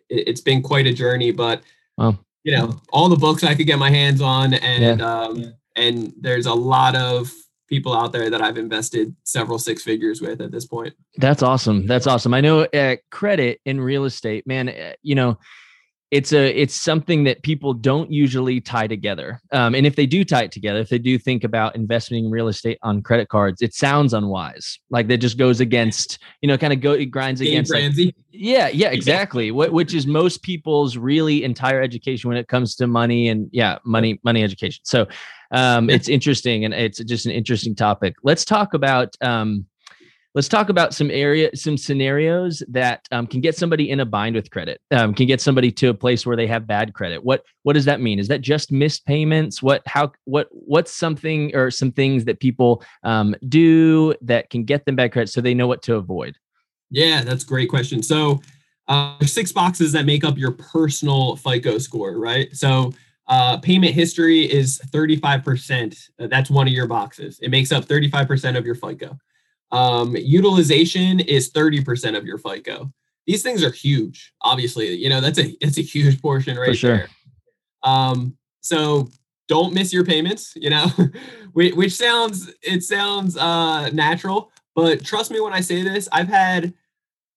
it, 0.10 0.28
has 0.28 0.42
been 0.42 0.64
quite 0.64 0.88
a 0.88 0.94
journey. 0.94 1.32
But 1.32 1.62
wow. 1.96 2.18
you 2.44 2.58
know, 2.58 2.82
all 2.92 3.08
the 3.08 3.16
books 3.16 3.44
I 3.44 3.54
could 3.54 3.68
get 3.68 3.78
my 3.78 3.92
hands 3.92 4.22
on, 4.22 4.56
and 4.56 5.00
yeah. 5.00 5.06
um, 5.06 5.54
and 5.76 6.12
there's 6.20 6.48
a 6.48 6.54
lot 6.54 6.96
of 6.96 7.32
people 7.68 7.94
out 7.94 8.12
there 8.12 8.30
that 8.30 8.42
I've 8.42 8.58
invested 8.58 9.16
several 9.24 9.58
six 9.58 9.84
figures 9.84 10.22
with 10.22 10.42
at 10.42 10.52
this 10.52 10.66
point. 10.66 10.94
That's 11.18 11.44
awesome. 11.44 11.88
That's 11.88 12.08
awesome. 12.08 12.34
I 12.34 12.42
know 12.42 12.68
credit 13.10 13.60
in 13.66 13.82
real 13.82 14.06
estate, 14.06 14.46
man. 14.46 14.70
Uh, 14.70 14.94
you 15.02 15.16
know, 15.16 15.38
it's 16.12 16.32
a 16.34 16.50
it's 16.50 16.76
something 16.76 17.24
that 17.24 17.42
people 17.44 17.74
don't 17.74 18.12
usually 18.12 18.62
tie 18.62 18.88
together. 18.88 19.42
Um, 19.52 19.74
and 19.76 19.86
if 19.86 19.96
they 19.96 20.06
do 20.06 20.24
tie 20.24 20.44
it 20.44 20.52
together 20.52 20.80
if 20.80 20.90
they 20.90 21.00
do 21.00 21.18
think 21.18 21.44
about 21.44 21.76
investing 21.76 22.26
in 22.26 22.32
real 22.32 22.48
estate 22.48 22.78
on 22.84 23.02
credit 23.02 23.30
cards 23.30 23.62
it 23.62 23.74
sounds 23.74 24.14
unwise. 24.14 24.80
Like 24.90 25.08
that 25.08 25.18
just 25.18 25.38
goes 25.38 25.60
against 25.60 26.20
you 26.42 26.48
know 26.48 26.58
kind 26.58 26.74
of 26.74 26.82
go 26.82 26.94
it 26.94 27.06
grinds 27.08 27.42
Dave 27.42 27.50
against 27.50 27.74
like, 27.74 28.16
yeah 28.32 28.68
yeah 28.68 28.90
exactly. 28.90 29.52
What 29.52 29.72
which 29.74 29.94
is 29.94 30.06
most 30.06 30.44
people's 30.44 30.98
really 30.98 31.44
entire 31.44 31.82
education 31.82 32.30
when 32.30 32.38
it 32.38 32.48
comes 32.48 32.76
to 32.76 32.88
money 32.88 33.30
and 33.30 33.50
yeah 33.52 33.80
money 33.84 34.20
money 34.24 34.44
education. 34.44 34.84
So 34.86 35.08
um, 35.52 35.90
it's 35.90 36.10
interesting 36.10 36.66
and 36.66 36.74
it's 36.74 37.00
just 37.00 37.26
an 37.26 37.32
interesting 37.32 37.76
topic. 37.76 38.16
Let's 38.24 38.46
talk 38.46 38.74
about 38.74 39.16
um, 39.22 39.66
let's 40.36 40.50
talk 40.50 40.68
about 40.68 40.94
some 40.94 41.10
area 41.10 41.50
some 41.56 41.78
scenarios 41.78 42.62
that 42.68 43.08
um, 43.12 43.26
can 43.26 43.42
get 43.42 43.56
somebody 43.56 43.90
in 43.90 44.02
a 44.02 44.06
bind 44.06 44.36
with 44.36 44.52
credit 44.52 44.82
um, 44.92 45.14
can 45.14 45.26
get 45.26 45.42
somebody 45.42 45.72
to 45.72 45.88
a 45.88 45.94
place 45.94 46.26
where 46.26 46.36
they 46.36 46.46
have 46.46 46.68
bad 46.68 46.94
credit. 46.94 47.24
What 47.24 47.44
what 47.64 47.74
does 47.74 47.86
that 47.86 48.02
mean? 48.02 48.20
Is 48.20 48.28
that 48.28 48.42
just 48.42 48.72
missed 48.72 49.06
payments? 49.06 49.64
What 49.64 49.82
how 49.88 50.12
what 50.26 50.50
what's 50.52 50.92
something 50.92 51.56
or 51.56 51.72
some 51.72 51.92
things 51.92 52.26
that 52.26 52.40
people 52.40 52.84
um, 53.04 53.36
do 53.48 54.14
that 54.22 54.50
can 54.50 54.66
get 54.66 54.86
them 54.86 54.98
bad 54.98 55.14
credit 55.14 55.30
so 55.30 55.42
they 55.42 55.56
know 55.56 55.68
what 55.68 55.82
to 55.84 55.96
avoid? 55.96 56.36
Yeah 56.92 57.24
that's 57.24 57.44
a 57.44 57.48
great 57.48 57.70
question. 57.70 58.04
So 58.04 58.42
uh, 58.88 59.18
six 59.26 59.52
boxes 59.52 59.92
that 59.94 60.06
make 60.06 60.24
up 60.24 60.38
your 60.38 60.52
personal 60.52 61.38
fico 61.38 61.80
score 61.80 62.20
right? 62.20 62.54
So 62.54 62.94
uh, 63.28 63.58
payment 63.58 63.96
history 63.96 64.42
is 64.42 64.80
35% 64.92 65.98
that's 66.20 66.52
one 66.52 66.68
of 66.68 66.74
your 66.74 66.86
boxes. 66.86 67.40
It 67.42 67.50
makes 67.50 67.72
up 67.72 67.86
35% 67.86 68.56
of 68.56 68.66
your 68.66 68.76
fico 68.76 69.18
um, 69.72 70.16
utilization 70.16 71.20
is 71.20 71.52
30% 71.52 72.18
of 72.18 72.26
your 72.26 72.38
FICO. 72.38 72.92
These 73.26 73.44
things 73.44 73.64
are 73.64 73.72
huge. 73.72 74.34
Obviously, 74.42 74.94
you 74.94 75.10
know, 75.10 75.20
that's 75.20 75.40
a 75.40 75.56
it's 75.60 75.78
a 75.78 75.82
huge 75.82 76.22
portion 76.22 76.58
right 76.58 76.70
For 76.70 76.76
sure. 76.76 76.98
there. 76.98 77.10
Um, 77.84 78.38
so 78.62 79.10
don't 79.48 79.74
miss 79.74 79.92
your 79.92 80.06
payments, 80.06 80.54
you 80.56 80.70
know, 80.70 80.88
which 81.54 81.94
sounds 81.94 82.52
it 82.62 82.84
sounds 82.84 83.38
uh 83.38 83.90
natural, 83.90 84.52
but 84.76 85.04
trust 85.04 85.32
me 85.32 85.40
when 85.40 85.54
I 85.54 85.62
say 85.62 85.82
this, 85.82 86.08
I've 86.12 86.28
had 86.28 86.74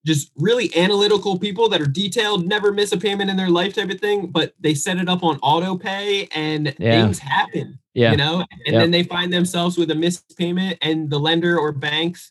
just 0.07 0.31
really 0.37 0.75
analytical 0.76 1.38
people 1.38 1.69
that 1.69 1.81
are 1.81 1.87
detailed, 1.87 2.47
never 2.47 2.73
miss 2.73 2.93
a 2.93 2.97
payment 2.97 3.31
in 3.31 3.37
their 3.37 3.50
life 3.50 3.75
type 3.75 3.90
of 3.90 4.00
thing, 4.00 4.26
but 4.28 4.55
they 4.61 4.75
set 4.75 4.99
it 4.99 5.09
up 5.09 5.23
on 5.23 5.38
auto 5.38 5.76
pay 5.76 6.28
and 6.33 6.75
yeah. 6.78 7.02
things 7.02 7.19
happen. 7.19 7.78
Yeah. 7.95 8.12
You 8.12 8.17
know, 8.17 8.45
and 8.67 8.75
yep. 8.75 8.83
then 8.83 8.90
they 8.90 9.02
find 9.02 9.33
themselves 9.33 9.76
with 9.76 9.90
a 9.90 9.95
missed 9.95 10.37
payment 10.37 10.78
and 10.83 11.11
the 11.11 11.19
lender 11.19 11.59
or 11.59 11.73
banks, 11.73 12.31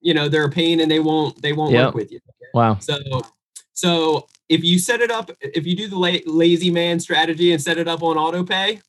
you 0.00 0.12
know, 0.12 0.28
they're 0.28 0.44
a 0.44 0.50
pain 0.50 0.80
and 0.80 0.90
they 0.90 0.98
won't 0.98 1.40
they 1.40 1.52
won't 1.52 1.72
work 1.72 1.94
with 1.94 2.10
you. 2.10 2.20
Wow. 2.52 2.78
So 2.78 2.98
so 3.72 4.26
if 4.48 4.64
you 4.64 4.78
set 4.78 5.00
it 5.00 5.10
up, 5.10 5.30
if 5.40 5.66
you 5.66 5.76
do 5.76 5.88
the 5.88 5.98
la- 5.98 6.18
lazy 6.26 6.70
man 6.70 7.00
strategy 7.00 7.52
and 7.52 7.62
set 7.62 7.78
it 7.78 7.88
up 7.88 8.02
on 8.02 8.16
auto 8.16 8.44
pay, 8.44 8.80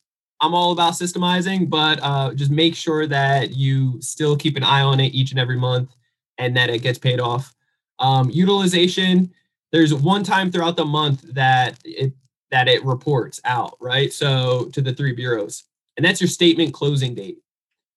I'm 0.41 0.53
all 0.53 0.72
about 0.72 0.94
systemizing, 0.94 1.70
but 1.70 2.00
uh, 2.01 2.34
just 2.34 2.51
make 2.51 2.75
sure 2.75 3.08
that 3.08 3.51
you 3.51 4.01
still 4.01 4.36
keep 4.36 4.58
an 4.58 4.63
eye 4.63 4.82
on 4.82 5.00
it 5.00 5.13
each 5.13 5.32
and 5.32 5.39
every 5.39 5.58
month 5.58 5.89
and 6.38 6.55
that 6.58 6.70
it 6.70 6.79
gets 6.79 7.00
paid 7.00 7.20
off. 7.20 7.53
Um, 8.00 8.30
utilization, 8.30 9.34
there's 9.72 9.94
one 9.94 10.24
time 10.24 10.52
throughout 10.52 10.78
the 10.78 10.86
month 10.86 11.22
that 11.34 11.80
it 11.84 12.14
that 12.52 12.68
it 12.68 12.86
reports 12.86 13.42
out, 13.44 13.75
right? 13.82 14.14
So 14.14 14.70
to 14.74 14.82
the 14.82 14.94
three 14.94 15.14
bureaus. 15.14 15.64
And 15.98 16.06
that's 16.06 16.22
your 16.22 16.28
statement 16.28 16.74
closing 16.74 17.16
date. 17.16 17.40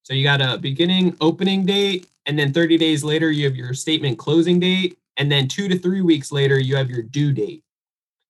So 0.03 0.13
you 0.13 0.23
got 0.23 0.41
a 0.41 0.57
beginning 0.57 1.15
opening 1.21 1.65
date, 1.65 2.07
and 2.25 2.37
then 2.37 2.51
30 2.51 2.77
days 2.77 3.03
later, 3.03 3.31
you 3.31 3.45
have 3.45 3.55
your 3.55 3.73
statement 3.73 4.17
closing 4.17 4.59
date. 4.59 4.97
And 5.17 5.31
then 5.31 5.47
two 5.47 5.67
to 5.67 5.77
three 5.77 6.01
weeks 6.01 6.31
later, 6.31 6.59
you 6.59 6.75
have 6.77 6.89
your 6.89 7.03
due 7.03 7.31
date. 7.31 7.63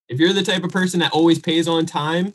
If 0.08 0.20
you're 0.20 0.34
the 0.34 0.44
type 0.44 0.64
of 0.64 0.72
person 0.72 1.00
that 1.02 1.12
always 1.12 1.40
pays 1.40 1.68
on 1.68 1.86
time 1.86 2.34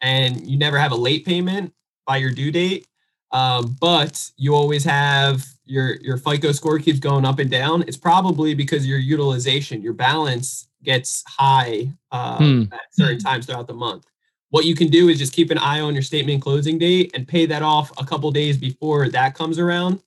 and 0.00 0.46
you 0.46 0.58
never 0.58 0.78
have 0.78 0.92
a 0.92 0.96
late 0.96 1.24
payment 1.24 1.72
by 2.06 2.18
your 2.18 2.30
due 2.30 2.50
date, 2.50 2.86
um, 3.30 3.76
but 3.80 4.30
you 4.36 4.54
always 4.54 4.84
have 4.84 5.46
your 5.64 5.96
your 6.00 6.16
FICO 6.16 6.52
score 6.52 6.78
keeps 6.78 6.98
going 6.98 7.24
up 7.24 7.38
and 7.38 7.50
down. 7.50 7.82
It's 7.82 7.96
probably 7.96 8.54
because 8.54 8.86
your 8.86 8.98
utilization, 8.98 9.82
your 9.82 9.92
balance 9.92 10.68
gets 10.82 11.22
high 11.28 11.92
uh, 12.10 12.38
hmm. 12.38 12.62
at 12.72 12.92
certain 12.92 13.18
times 13.18 13.46
throughout 13.46 13.68
the 13.68 13.74
month. 13.74 14.04
What 14.50 14.64
you 14.64 14.74
can 14.74 14.88
do 14.88 15.08
is 15.08 15.18
just 15.18 15.32
keep 15.32 15.50
an 15.50 15.58
eye 15.58 15.80
on 15.80 15.94
your 15.94 16.02
statement 16.02 16.42
closing 16.42 16.78
date 16.78 17.12
and 17.14 17.26
pay 17.26 17.46
that 17.46 17.62
off 17.62 17.90
a 17.98 18.04
couple 18.04 18.30
days 18.30 18.58
before 18.58 19.08
that 19.08 19.34
comes 19.34 19.58
around. 19.58 20.02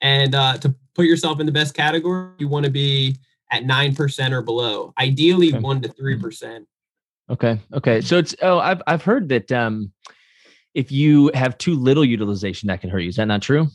And 0.00 0.34
uh, 0.34 0.58
to 0.58 0.74
put 0.94 1.06
yourself 1.06 1.40
in 1.40 1.46
the 1.46 1.52
best 1.52 1.74
category, 1.74 2.30
you 2.38 2.48
want 2.48 2.64
to 2.64 2.70
be 2.70 3.16
at 3.50 3.64
nine 3.64 3.94
percent 3.94 4.34
or 4.34 4.42
below. 4.42 4.92
Ideally, 4.98 5.48
okay. 5.48 5.58
one 5.58 5.80
to 5.82 5.88
three 5.88 6.18
percent. 6.18 6.68
Okay. 7.30 7.58
Okay. 7.72 8.00
So 8.00 8.18
it's 8.18 8.34
oh, 8.42 8.58
I've 8.58 8.82
I've 8.86 9.02
heard 9.02 9.28
that 9.30 9.50
um, 9.50 9.92
if 10.74 10.92
you 10.92 11.30
have 11.34 11.56
too 11.58 11.74
little 11.74 12.04
utilization, 12.04 12.66
that 12.68 12.80
can 12.80 12.90
hurt 12.90 13.00
you. 13.00 13.08
Is 13.08 13.16
that 13.16 13.26
not 13.26 13.42
true? 13.42 13.68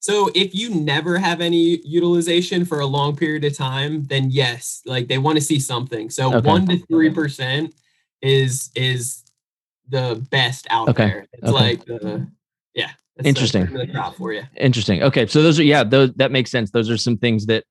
So 0.00 0.30
if 0.34 0.54
you 0.54 0.70
never 0.70 1.18
have 1.18 1.42
any 1.42 1.80
utilization 1.84 2.64
for 2.64 2.80
a 2.80 2.86
long 2.86 3.14
period 3.16 3.44
of 3.44 3.54
time, 3.54 4.04
then 4.04 4.30
yes, 4.30 4.80
like 4.86 5.08
they 5.08 5.18
want 5.18 5.36
to 5.36 5.42
see 5.42 5.60
something. 5.60 6.08
So 6.08 6.34
okay. 6.34 6.48
one 6.48 6.66
to 6.66 6.78
three 6.86 7.10
percent 7.10 7.74
is 8.22 8.70
is 8.74 9.22
the 9.88 10.26
best 10.30 10.66
out 10.70 10.88
okay. 10.88 11.06
there. 11.06 11.26
It's 11.34 11.44
okay. 11.44 11.52
like 11.52 11.84
the 11.84 12.26
yeah. 12.74 12.90
Interesting. 13.22 13.66
for 14.16 14.32
you. 14.32 14.42
Interesting. 14.56 15.02
Okay, 15.02 15.26
so 15.26 15.42
those 15.42 15.60
are 15.60 15.64
yeah, 15.64 15.84
those 15.84 16.12
that 16.14 16.32
makes 16.32 16.50
sense. 16.50 16.70
Those 16.70 16.88
are 16.88 16.96
some 16.96 17.18
things 17.18 17.44
that 17.46 17.64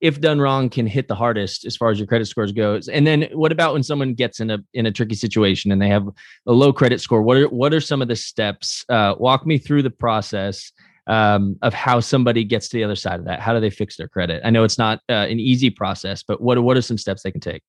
if 0.00 0.20
done 0.20 0.40
wrong 0.40 0.70
can 0.70 0.86
hit 0.86 1.06
the 1.08 1.14
hardest 1.14 1.66
as 1.66 1.76
far 1.76 1.90
as 1.90 1.98
your 1.98 2.06
credit 2.06 2.26
scores 2.26 2.52
goes 2.52 2.88
and 2.88 3.06
then 3.06 3.28
what 3.32 3.52
about 3.52 3.72
when 3.72 3.82
someone 3.82 4.12
gets 4.12 4.40
in 4.40 4.50
a 4.50 4.58
in 4.74 4.86
a 4.86 4.92
tricky 4.92 5.14
situation 5.14 5.70
and 5.70 5.80
they 5.80 5.88
have 5.88 6.06
a 6.46 6.52
low 6.52 6.72
credit 6.72 7.00
score 7.00 7.22
what 7.22 7.36
are 7.36 7.48
what 7.48 7.72
are 7.72 7.80
some 7.80 8.02
of 8.02 8.08
the 8.08 8.16
steps 8.16 8.84
uh, 8.88 9.14
walk 9.18 9.46
me 9.46 9.56
through 9.56 9.82
the 9.82 9.90
process 9.90 10.72
um, 11.06 11.56
of 11.62 11.74
how 11.74 12.00
somebody 12.00 12.44
gets 12.44 12.68
to 12.68 12.76
the 12.76 12.84
other 12.84 12.96
side 12.96 13.18
of 13.18 13.26
that 13.26 13.40
how 13.40 13.52
do 13.52 13.60
they 13.60 13.70
fix 13.70 13.96
their 13.96 14.08
credit 14.08 14.40
i 14.44 14.50
know 14.50 14.64
it's 14.64 14.78
not 14.78 15.00
uh, 15.08 15.26
an 15.28 15.38
easy 15.38 15.70
process 15.70 16.22
but 16.22 16.40
what 16.40 16.62
what 16.62 16.76
are 16.76 16.82
some 16.82 16.98
steps 16.98 17.22
they 17.22 17.30
can 17.30 17.40
take 17.40 17.62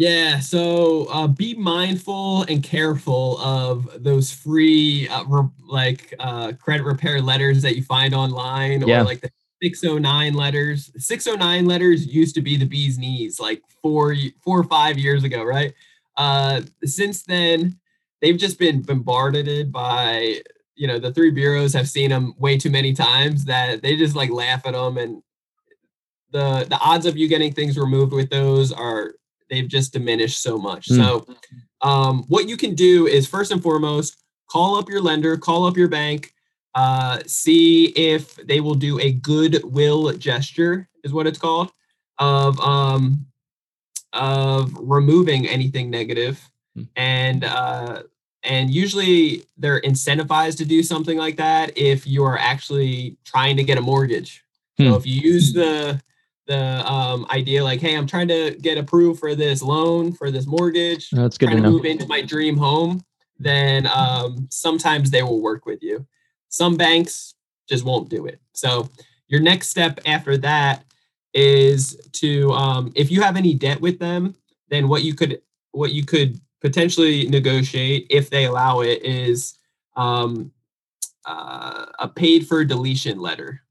yeah, 0.00 0.38
so 0.38 1.08
uh, 1.12 1.26
be 1.26 1.54
mindful 1.54 2.44
and 2.44 2.62
careful 2.62 3.38
of 3.38 4.02
those 4.02 4.32
free, 4.32 5.06
uh, 5.08 5.24
re- 5.24 5.48
like 5.68 6.14
uh, 6.18 6.52
credit 6.52 6.84
repair 6.84 7.20
letters 7.20 7.60
that 7.60 7.76
you 7.76 7.82
find 7.82 8.14
online, 8.14 8.80
yeah. 8.88 9.02
or 9.02 9.04
like 9.04 9.20
the 9.20 9.30
609 9.62 10.32
letters. 10.32 10.90
609 10.96 11.66
letters 11.66 12.06
used 12.06 12.34
to 12.36 12.40
be 12.40 12.56
the 12.56 12.64
bee's 12.64 12.98
knees 12.98 13.38
like 13.38 13.60
four, 13.82 14.16
four 14.42 14.60
or 14.60 14.64
five 14.64 14.96
years 14.98 15.22
ago, 15.22 15.44
right? 15.44 15.74
Uh, 16.16 16.62
since 16.84 17.24
then, 17.24 17.78
they've 18.22 18.38
just 18.38 18.58
been 18.58 18.80
bombarded 18.80 19.70
by, 19.70 20.40
you 20.80 20.86
know, 20.86 20.98
the 20.98 21.12
three 21.12 21.30
bureaus 21.30 21.74
have 21.74 21.90
seen 21.90 22.08
them 22.08 22.32
way 22.38 22.56
too 22.56 22.70
many 22.70 22.94
times 22.94 23.44
that 23.44 23.82
they 23.82 23.96
just 23.96 24.16
like 24.16 24.30
laugh 24.30 24.64
at 24.64 24.72
them. 24.72 24.96
And 24.96 25.22
the 26.30 26.64
the 26.70 26.78
odds 26.80 27.04
of 27.04 27.18
you 27.18 27.28
getting 27.28 27.52
things 27.52 27.76
removed 27.76 28.14
with 28.14 28.30
those 28.30 28.72
are 28.72 29.12
they've 29.50 29.68
just 29.68 29.92
diminished 29.92 30.42
so 30.42 30.56
much. 30.56 30.88
Mm. 30.88 30.96
So, 30.96 31.26
um, 31.82 32.24
what 32.28 32.48
you 32.48 32.56
can 32.56 32.74
do 32.74 33.06
is 33.06 33.26
first 33.26 33.52
and 33.52 33.62
foremost 33.62 34.24
call 34.48 34.78
up 34.78 34.88
your 34.88 35.02
lender, 35.02 35.36
call 35.36 35.66
up 35.66 35.76
your 35.76 35.88
bank, 35.88 36.32
uh, 36.74 37.18
see 37.26 37.88
if 37.88 38.36
they 38.36 38.60
will 38.60 38.74
do 38.74 38.98
a 39.00 39.12
goodwill 39.12 40.16
gesture, 40.16 40.88
is 41.04 41.12
what 41.12 41.26
it's 41.26 41.38
called, 41.38 41.70
of 42.18 42.58
um, 42.60 43.26
of 44.14 44.72
removing 44.80 45.46
anything 45.46 45.90
negative. 45.90 46.40
Hmm. 46.74 46.82
and 46.94 47.44
uh, 47.44 48.02
and 48.42 48.70
usually 48.70 49.44
they're 49.56 49.80
incentivized 49.80 50.56
to 50.58 50.64
do 50.64 50.82
something 50.82 51.18
like 51.18 51.36
that 51.36 51.76
if 51.76 52.06
you're 52.06 52.38
actually 52.38 53.16
trying 53.24 53.56
to 53.56 53.64
get 53.64 53.78
a 53.78 53.82
mortgage. 53.82 54.42
So 54.78 54.88
hmm. 54.88 54.94
if 54.94 55.06
you 55.06 55.20
use 55.20 55.52
the 55.52 56.00
the 56.46 56.84
um, 56.90 57.26
idea 57.30 57.62
like, 57.62 57.80
hey, 57.80 57.96
I'm 57.96 58.08
trying 58.08 58.26
to 58.28 58.56
get 58.60 58.76
approved 58.76 59.20
for 59.20 59.36
this 59.36 59.62
loan 59.62 60.12
for 60.12 60.32
this 60.32 60.48
mortgage. 60.48 61.08
That's 61.10 61.38
good 61.38 61.50
to, 61.50 61.56
to 61.56 61.62
move 61.62 61.84
into 61.84 62.08
my 62.08 62.22
dream 62.22 62.56
home. 62.56 63.04
Then 63.38 63.86
um, 63.86 64.48
sometimes 64.50 65.12
they 65.12 65.22
will 65.22 65.40
work 65.40 65.64
with 65.64 65.80
you. 65.80 66.06
Some 66.48 66.76
banks 66.76 67.34
just 67.68 67.84
won't 67.84 68.08
do 68.08 68.26
it. 68.26 68.40
So 68.52 68.88
your 69.28 69.40
next 69.40 69.68
step 69.68 70.00
after 70.06 70.36
that 70.38 70.84
is 71.32 71.96
to 72.14 72.50
um, 72.50 72.92
if 72.96 73.12
you 73.12 73.22
have 73.22 73.36
any 73.36 73.54
debt 73.54 73.80
with 73.80 74.00
them, 74.00 74.34
then 74.70 74.88
what 74.88 75.04
you 75.04 75.14
could 75.14 75.40
what 75.70 75.92
you 75.92 76.04
could 76.04 76.40
potentially 76.60 77.28
negotiate 77.28 78.06
if 78.10 78.30
they 78.30 78.44
allow 78.44 78.80
it 78.80 79.04
is 79.04 79.58
um, 79.96 80.52
uh, 81.24 81.86
a 81.98 82.08
paid 82.08 82.46
for 82.46 82.64
deletion 82.64 83.18
letter. 83.18 83.62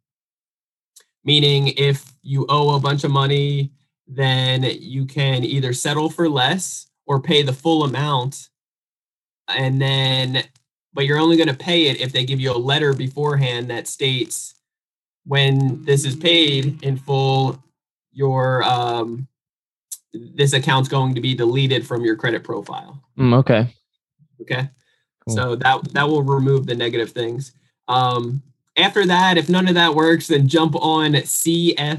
Meaning, 1.23 1.73
if 1.77 2.13
you 2.21 2.45
owe 2.49 2.75
a 2.75 2.79
bunch 2.79 3.03
of 3.03 3.11
money, 3.11 3.71
then 4.07 4.63
you 4.63 5.05
can 5.05 5.43
either 5.43 5.73
settle 5.73 6.09
for 6.09 6.29
less 6.29 6.87
or 7.05 7.21
pay 7.21 7.41
the 7.41 7.53
full 7.53 7.83
amount. 7.83 8.49
And 9.47 9.81
then 9.81 10.43
but 10.93 11.05
you're 11.05 11.19
only 11.19 11.37
going 11.37 11.49
to 11.49 11.53
pay 11.55 11.87
it 11.87 12.01
if 12.01 12.11
they 12.11 12.25
give 12.25 12.39
you 12.39 12.51
a 12.51 12.57
letter 12.57 12.93
beforehand 12.93 13.69
that 13.69 13.87
states 13.87 14.55
when 15.25 15.83
this 15.85 16.05
is 16.05 16.15
paid 16.15 16.83
in 16.83 16.97
full, 16.97 17.63
your 18.11 18.63
um, 18.63 19.27
this 20.13 20.53
account's 20.53 20.89
going 20.89 21.15
to 21.15 21.21
be 21.21 21.35
deleted 21.35 21.85
from 21.85 22.03
your 22.03 22.15
credit 22.15 22.43
profile. 22.43 23.03
Mm, 23.17 23.35
okay. 23.35 23.75
Okay. 24.41 24.69
Cool. 25.27 25.35
So 25.35 25.55
that 25.55 25.93
that 25.93 26.07
will 26.07 26.23
remove 26.23 26.65
the 26.65 26.75
negative 26.75 27.11
things. 27.11 27.53
Um, 27.87 28.41
after 28.77 29.05
that, 29.05 29.37
if 29.37 29.49
none 29.49 29.67
of 29.67 29.75
that 29.75 29.93
works, 29.93 30.27
then 30.27 30.47
jump 30.47 30.75
on 30.75 31.13
cfpb.gov. 31.13 31.91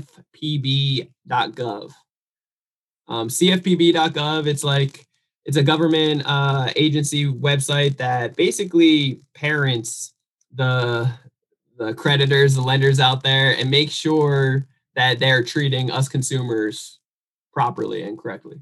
Um, 3.09 3.29
cfpb.gov, 3.29 4.47
it's 4.47 4.64
like 4.64 5.07
it's 5.45 5.57
a 5.57 5.62
government 5.62 6.23
uh, 6.26 6.71
agency 6.76 7.26
website 7.26 7.97
that 7.99 8.37
basically 8.37 9.21
parents 9.35 10.14
the 10.55 11.11
the 11.76 11.95
creditors, 11.95 12.55
the 12.55 12.62
lenders 12.62 13.00
out 13.00 13.23
there, 13.23 13.57
and 13.57 13.71
make 13.71 13.90
sure 13.90 14.67
that 14.95 15.19
they're 15.19 15.43
treating 15.43 15.90
us 15.90 16.09
consumers 16.09 17.00
properly 17.52 18.02
and 18.02 18.19
correctly. 18.19 18.61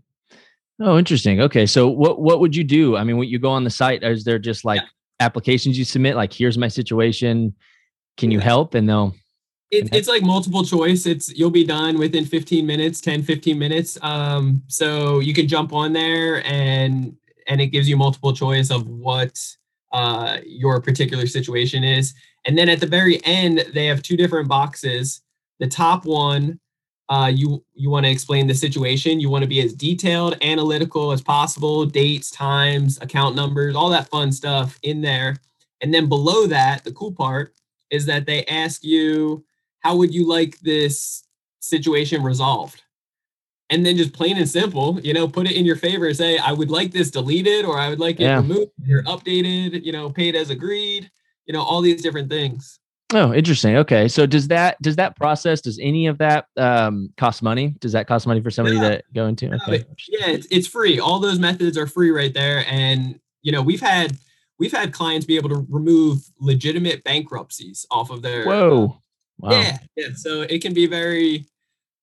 Oh, 0.80 0.96
interesting. 0.96 1.40
Okay, 1.40 1.66
so 1.66 1.88
what 1.88 2.20
what 2.20 2.40
would 2.40 2.54
you 2.54 2.64
do? 2.64 2.96
I 2.96 3.04
mean, 3.04 3.16
when 3.16 3.28
you 3.28 3.38
go 3.38 3.50
on 3.50 3.64
the 3.64 3.70
site, 3.70 4.02
is 4.02 4.24
there 4.24 4.38
just 4.38 4.64
like 4.64 4.80
yeah. 4.80 4.88
applications 5.20 5.76
you 5.76 5.84
submit? 5.84 6.14
Like, 6.14 6.32
here's 6.32 6.56
my 6.56 6.68
situation. 6.68 7.54
Can 8.16 8.30
you 8.30 8.38
help? 8.38 8.74
And 8.74 8.88
they'll. 8.88 9.14
It's, 9.70 9.90
it's 9.92 10.08
like 10.08 10.22
multiple 10.22 10.64
choice. 10.64 11.04
It's 11.04 11.30
you'll 11.36 11.50
be 11.50 11.64
done 11.64 11.98
within 11.98 12.24
15 12.24 12.64
minutes, 12.64 13.02
10, 13.02 13.22
15 13.22 13.58
minutes. 13.58 13.98
Um, 14.00 14.62
so 14.66 15.18
you 15.18 15.34
can 15.34 15.46
jump 15.46 15.72
on 15.72 15.92
there 15.92 16.42
and 16.46 17.14
and 17.48 17.60
it 17.60 17.66
gives 17.66 17.88
you 17.88 17.96
multiple 17.96 18.32
choice 18.32 18.70
of 18.70 18.86
what 18.86 19.38
uh, 19.92 20.38
your 20.46 20.80
particular 20.80 21.26
situation 21.26 21.82
is. 21.82 22.14
And 22.46 22.56
then 22.56 22.68
at 22.68 22.80
the 22.80 22.86
very 22.86 23.24
end, 23.24 23.64
they 23.74 23.86
have 23.86 24.02
two 24.02 24.16
different 24.16 24.48
boxes. 24.48 25.22
The 25.58 25.66
top 25.66 26.04
one 26.04 26.60
uh, 27.08 27.30
you 27.34 27.64
you 27.74 27.88
want 27.90 28.04
to 28.04 28.12
explain 28.12 28.46
the 28.46 28.54
situation. 28.54 29.20
You 29.20 29.30
want 29.30 29.42
to 29.42 29.48
be 29.48 29.60
as 29.60 29.72
detailed, 29.72 30.36
analytical 30.42 31.12
as 31.12 31.22
possible, 31.22 31.86
dates, 31.86 32.30
times, 32.30 32.98
account 33.00 33.34
numbers, 33.34 33.74
all 33.74 33.88
that 33.90 34.08
fun 34.08 34.30
stuff 34.30 34.78
in 34.82 35.00
there. 35.00 35.36
And 35.80 35.94
then 35.94 36.08
below 36.08 36.46
that, 36.46 36.84
the 36.84 36.92
cool 36.92 37.12
part 37.12 37.54
is 37.90 38.04
that 38.06 38.26
they 38.26 38.44
ask 38.46 38.84
you, 38.84 39.44
how 39.80 39.96
would 39.96 40.12
you 40.12 40.26
like 40.26 40.58
this 40.60 41.24
situation 41.60 42.22
resolved? 42.22 42.82
And 43.70 43.84
then 43.84 43.96
just 43.96 44.12
plain 44.12 44.38
and 44.38 44.48
simple, 44.48 44.98
you 45.00 45.12
know, 45.12 45.28
put 45.28 45.46
it 45.46 45.54
in 45.54 45.66
your 45.66 45.76
favor. 45.76 46.12
Say, 46.14 46.38
I 46.38 46.52
would 46.52 46.70
like 46.70 46.90
this 46.90 47.10
deleted, 47.10 47.64
or 47.64 47.78
I 47.78 47.90
would 47.90 48.00
like 48.00 48.16
it 48.18 48.24
yeah. 48.24 48.36
removed, 48.36 48.72
or 48.90 49.02
updated. 49.04 49.84
You 49.84 49.92
know, 49.92 50.10
paid 50.10 50.34
as 50.34 50.50
agreed. 50.50 51.10
You 51.46 51.52
know, 51.54 51.62
all 51.62 51.80
these 51.80 52.02
different 52.02 52.28
things. 52.28 52.80
Oh, 53.14 53.32
interesting. 53.32 53.76
Okay, 53.76 54.06
so 54.06 54.26
does 54.26 54.48
that 54.48 54.80
does 54.82 54.96
that 54.96 55.16
process 55.16 55.62
does 55.62 55.78
any 55.80 56.06
of 56.06 56.18
that 56.18 56.46
um, 56.58 57.10
cost 57.16 57.42
money? 57.42 57.74
Does 57.80 57.92
that 57.92 58.06
cost 58.06 58.26
money 58.26 58.42
for 58.42 58.50
somebody 58.50 58.76
yeah. 58.76 58.88
to 58.88 59.02
go 59.14 59.26
into? 59.26 59.46
Okay. 59.46 59.84
Yeah, 60.08 60.28
it's, 60.28 60.46
it's 60.50 60.66
free. 60.66 61.00
All 61.00 61.18
those 61.18 61.38
methods 61.38 61.78
are 61.78 61.86
free 61.86 62.10
right 62.10 62.34
there, 62.34 62.66
and 62.68 63.18
you 63.40 63.50
know 63.50 63.62
we've 63.62 63.80
had 63.80 64.18
we've 64.58 64.72
had 64.72 64.92
clients 64.92 65.24
be 65.24 65.36
able 65.36 65.48
to 65.48 65.66
remove 65.70 66.20
legitimate 66.38 67.02
bankruptcies 67.02 67.86
off 67.90 68.10
of 68.10 68.20
their. 68.20 68.44
Whoa! 68.44 69.00
Wow. 69.38 69.50
Yeah, 69.52 69.78
yeah. 69.96 70.08
So 70.14 70.42
it 70.42 70.60
can 70.60 70.74
be 70.74 70.86
very 70.86 71.46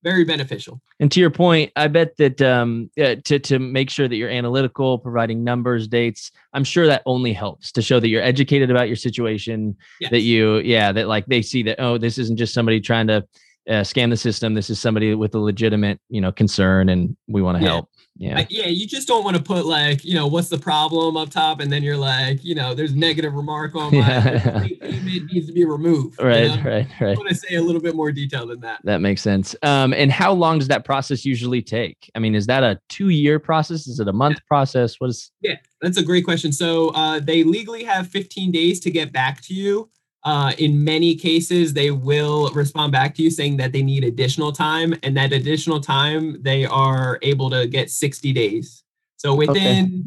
very 0.05 0.23
beneficial. 0.23 0.79
And 0.99 1.11
to 1.11 1.19
your 1.19 1.31
point, 1.31 1.71
I 1.75 1.87
bet 1.87 2.15
that 2.17 2.39
um, 2.39 2.91
uh, 2.97 3.15
to 3.25 3.39
to 3.39 3.57
make 3.57 3.89
sure 3.89 4.07
that 4.07 4.15
you're 4.15 4.29
analytical, 4.29 4.99
providing 4.99 5.43
numbers, 5.43 5.87
dates, 5.87 6.31
I'm 6.53 6.63
sure 6.63 6.85
that 6.85 7.01
only 7.07 7.33
helps 7.33 7.71
to 7.71 7.81
show 7.81 7.99
that 7.99 8.07
you're 8.07 8.21
educated 8.21 8.69
about 8.69 8.87
your 8.87 8.95
situation. 8.95 9.75
Yes. 9.99 10.11
That 10.11 10.21
you, 10.21 10.57
yeah, 10.57 10.91
that 10.91 11.07
like 11.07 11.25
they 11.25 11.41
see 11.41 11.63
that 11.63 11.77
oh, 11.79 11.97
this 11.97 12.19
isn't 12.19 12.37
just 12.37 12.53
somebody 12.53 12.79
trying 12.79 13.07
to 13.07 13.25
uh, 13.67 13.81
scam 13.81 14.11
the 14.11 14.17
system. 14.17 14.53
This 14.53 14.69
is 14.69 14.79
somebody 14.79 15.15
with 15.15 15.33
a 15.33 15.39
legitimate, 15.39 15.99
you 16.09 16.21
know, 16.21 16.31
concern, 16.31 16.89
and 16.89 17.17
we 17.27 17.41
want 17.41 17.57
to 17.57 17.63
yeah. 17.63 17.71
help. 17.71 17.89
Yeah. 18.17 18.45
yeah. 18.49 18.67
You 18.67 18.87
just 18.87 19.07
don't 19.07 19.23
want 19.23 19.35
to 19.35 19.43
put 19.43 19.65
like, 19.65 20.05
you 20.05 20.13
know, 20.13 20.27
what's 20.27 20.47
the 20.47 20.57
problem 20.57 21.17
up 21.17 21.29
top? 21.29 21.59
And 21.59 21.71
then 21.71 21.83
you're 21.83 21.97
like, 21.97 22.43
you 22.45 22.55
know, 22.55 22.73
there's 22.73 22.95
negative 22.95 23.33
remark 23.33 23.75
on 23.75 23.91
my 23.91 23.99
yeah. 23.99 24.63
it 24.81 25.03
needs 25.03 25.47
to 25.47 25.53
be 25.53 25.65
removed. 25.65 26.21
Right. 26.21 26.43
You 26.43 26.57
know? 26.57 26.63
Right. 26.63 26.87
Right. 27.01 27.15
I 27.15 27.19
want 27.19 27.29
to 27.29 27.35
say 27.35 27.55
a 27.55 27.61
little 27.61 27.81
bit 27.81 27.95
more 27.95 28.11
detail 28.11 28.47
than 28.47 28.61
that. 28.61 28.79
That 28.83 29.01
makes 29.01 29.21
sense. 29.21 29.55
Um, 29.63 29.93
and 29.93 30.11
how 30.11 30.31
long 30.31 30.59
does 30.59 30.69
that 30.69 30.85
process 30.85 31.25
usually 31.25 31.61
take? 31.61 32.09
I 32.15 32.19
mean, 32.19 32.35
is 32.35 32.45
that 32.47 32.63
a 32.63 32.79
two 32.87 33.09
year 33.09 33.37
process? 33.37 33.87
Is 33.87 33.99
it 33.99 34.07
a 34.07 34.13
month 34.13 34.37
yeah. 34.37 34.47
process? 34.47 34.99
What 34.99 35.09
is? 35.09 35.31
Yeah, 35.41 35.55
that's 35.81 35.97
a 35.97 36.03
great 36.03 36.23
question. 36.23 36.53
So 36.53 36.89
uh, 36.89 37.19
they 37.19 37.43
legally 37.43 37.83
have 37.83 38.07
15 38.07 38.51
days 38.51 38.79
to 38.81 38.91
get 38.91 39.11
back 39.11 39.41
to 39.43 39.53
you. 39.53 39.89
Uh, 40.25 40.53
in 40.57 40.83
many 40.83 41.13
cases, 41.13 41.71
they 41.71 41.91
will 41.91 42.49
respond 42.49 42.91
back 42.91 43.13
to 43.13 43.21
you 43.21 43.29
saying 43.29 43.57
that 43.57 43.71
they 43.71 43.83
need 43.83 44.03
additional 44.03 44.51
time, 44.51 44.95
and 45.03 45.15
that 45.15 45.31
additional 45.31 45.79
time 45.79 46.41
they 46.41 46.65
are 46.65 47.19
able 47.21 47.49
to 47.51 47.67
get 47.67 47.91
60 47.91 48.33
days. 48.33 48.83
So 49.17 49.35
within 49.35 49.85
okay. 49.85 50.01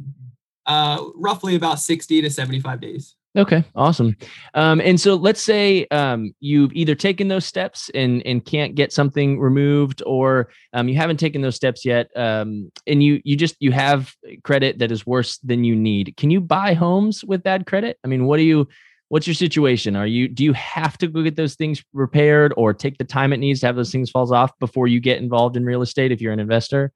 uh, 0.66 1.04
roughly 1.14 1.54
about 1.54 1.78
60 1.78 2.20
to 2.22 2.31
75 2.31 2.81
days. 2.81 3.14
Okay, 3.37 3.62
awesome. 3.76 4.16
Um, 4.54 4.81
and 4.81 5.00
so 5.00 5.14
let's 5.14 5.40
say 5.40 5.87
um, 5.92 6.35
you've 6.40 6.72
either 6.72 6.96
taken 6.96 7.28
those 7.28 7.44
steps 7.44 7.88
and 7.94 8.26
and 8.26 8.44
can't 8.44 8.74
get 8.74 8.92
something 8.92 9.38
removed, 9.38 10.02
or 10.04 10.48
um, 10.72 10.88
you 10.88 10.96
haven't 10.96 11.18
taken 11.18 11.42
those 11.42 11.54
steps 11.54 11.85
yet, 11.85 12.09
um, 12.16 12.72
and 12.88 13.02
you 13.02 13.20
you 13.24 13.37
just 13.37 13.54
you 13.61 13.70
have 13.70 14.12
credit 14.42 14.78
that 14.81 14.90
is 14.90 15.07
worse 15.07 15.38
than 15.38 15.62
you 15.62 15.76
need. 15.76 16.16
Can 16.16 16.31
you 16.31 16.40
buy 16.40 16.74
homes 16.74 17.24
with 17.24 17.44
bad 17.44 17.66
credit? 17.66 17.98
I 18.02 18.09
mean, 18.09 18.24
what 18.24 18.38
do 18.38 18.42
you 18.42 18.66
what's 19.09 19.27
your 19.27 19.35
situation? 19.35 19.97
Are 19.97 20.07
you 20.07 20.29
do 20.29 20.44
you 20.44 20.53
have 20.53 20.99
to 20.99 21.09
go 21.09 21.23
get 21.23 21.37
those 21.37 21.55
things 21.55 21.83
repaired 21.92 22.53
or 22.57 22.73
take 22.75 22.99
the 22.99 23.05
time 23.05 23.33
it 23.33 23.38
needs 23.38 23.61
to 23.61 23.66
have 23.66 23.77
those 23.77 23.90
things 23.90 24.11
falls 24.11 24.33
off 24.33 24.57
before 24.59 24.87
you 24.87 25.01
get 25.01 25.18
involved 25.18 25.57
in 25.57 25.64
real 25.64 25.83
estate 25.83 26.12
if 26.12 26.21
you're 26.21 26.33
an 26.33 26.40
investor? 26.40 26.92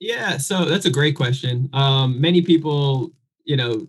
Yeah 0.00 0.36
so 0.36 0.64
that's 0.64 0.86
a 0.86 0.90
great 0.90 1.16
question. 1.16 1.68
Um, 1.72 2.20
many 2.20 2.42
people 2.42 3.12
you 3.44 3.56
know 3.56 3.86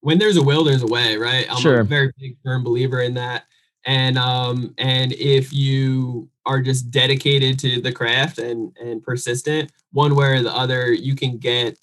when 0.00 0.18
there's 0.18 0.36
a 0.36 0.42
will 0.42 0.64
there's 0.64 0.82
a 0.82 0.86
way 0.86 1.16
right? 1.16 1.46
I'm 1.50 1.60
sure. 1.60 1.80
a 1.80 1.84
very 1.84 2.12
big 2.18 2.36
firm 2.44 2.64
believer 2.64 3.00
in 3.00 3.14
that. 3.14 3.44
And 3.84 4.16
um 4.18 4.74
and 4.78 5.12
if 5.12 5.52
you 5.52 6.28
are 6.46 6.60
just 6.60 6.90
dedicated 6.90 7.58
to 7.60 7.80
the 7.80 7.92
craft 7.92 8.38
and 8.38 8.76
and 8.80 9.02
persistent 9.02 9.72
one 9.92 10.14
way 10.14 10.28
or 10.28 10.42
the 10.42 10.54
other 10.54 10.92
you 10.92 11.16
can 11.16 11.38
get 11.38 11.76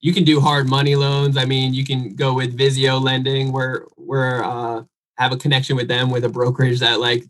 you 0.00 0.12
can 0.12 0.24
do 0.24 0.40
hard 0.40 0.68
money 0.68 0.96
loans. 0.96 1.36
I 1.36 1.44
mean, 1.44 1.74
you 1.74 1.84
can 1.84 2.14
go 2.14 2.34
with 2.34 2.56
Visio 2.56 2.98
lending 2.98 3.52
where 3.52 3.84
where 3.96 4.44
uh, 4.44 4.84
have 5.16 5.32
a 5.32 5.36
connection 5.36 5.76
with 5.76 5.88
them 5.88 6.10
with 6.10 6.24
a 6.24 6.28
brokerage 6.28 6.80
that 6.80 7.00
like, 7.00 7.24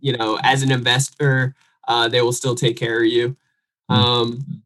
you 0.00 0.16
know, 0.16 0.38
as 0.42 0.62
an 0.62 0.70
investor, 0.70 1.54
uh, 1.88 2.08
they 2.08 2.22
will 2.22 2.32
still 2.32 2.54
take 2.54 2.76
care 2.76 3.00
of 3.00 3.06
you. 3.06 3.36
Hmm. 3.88 3.94
Um, 3.94 4.62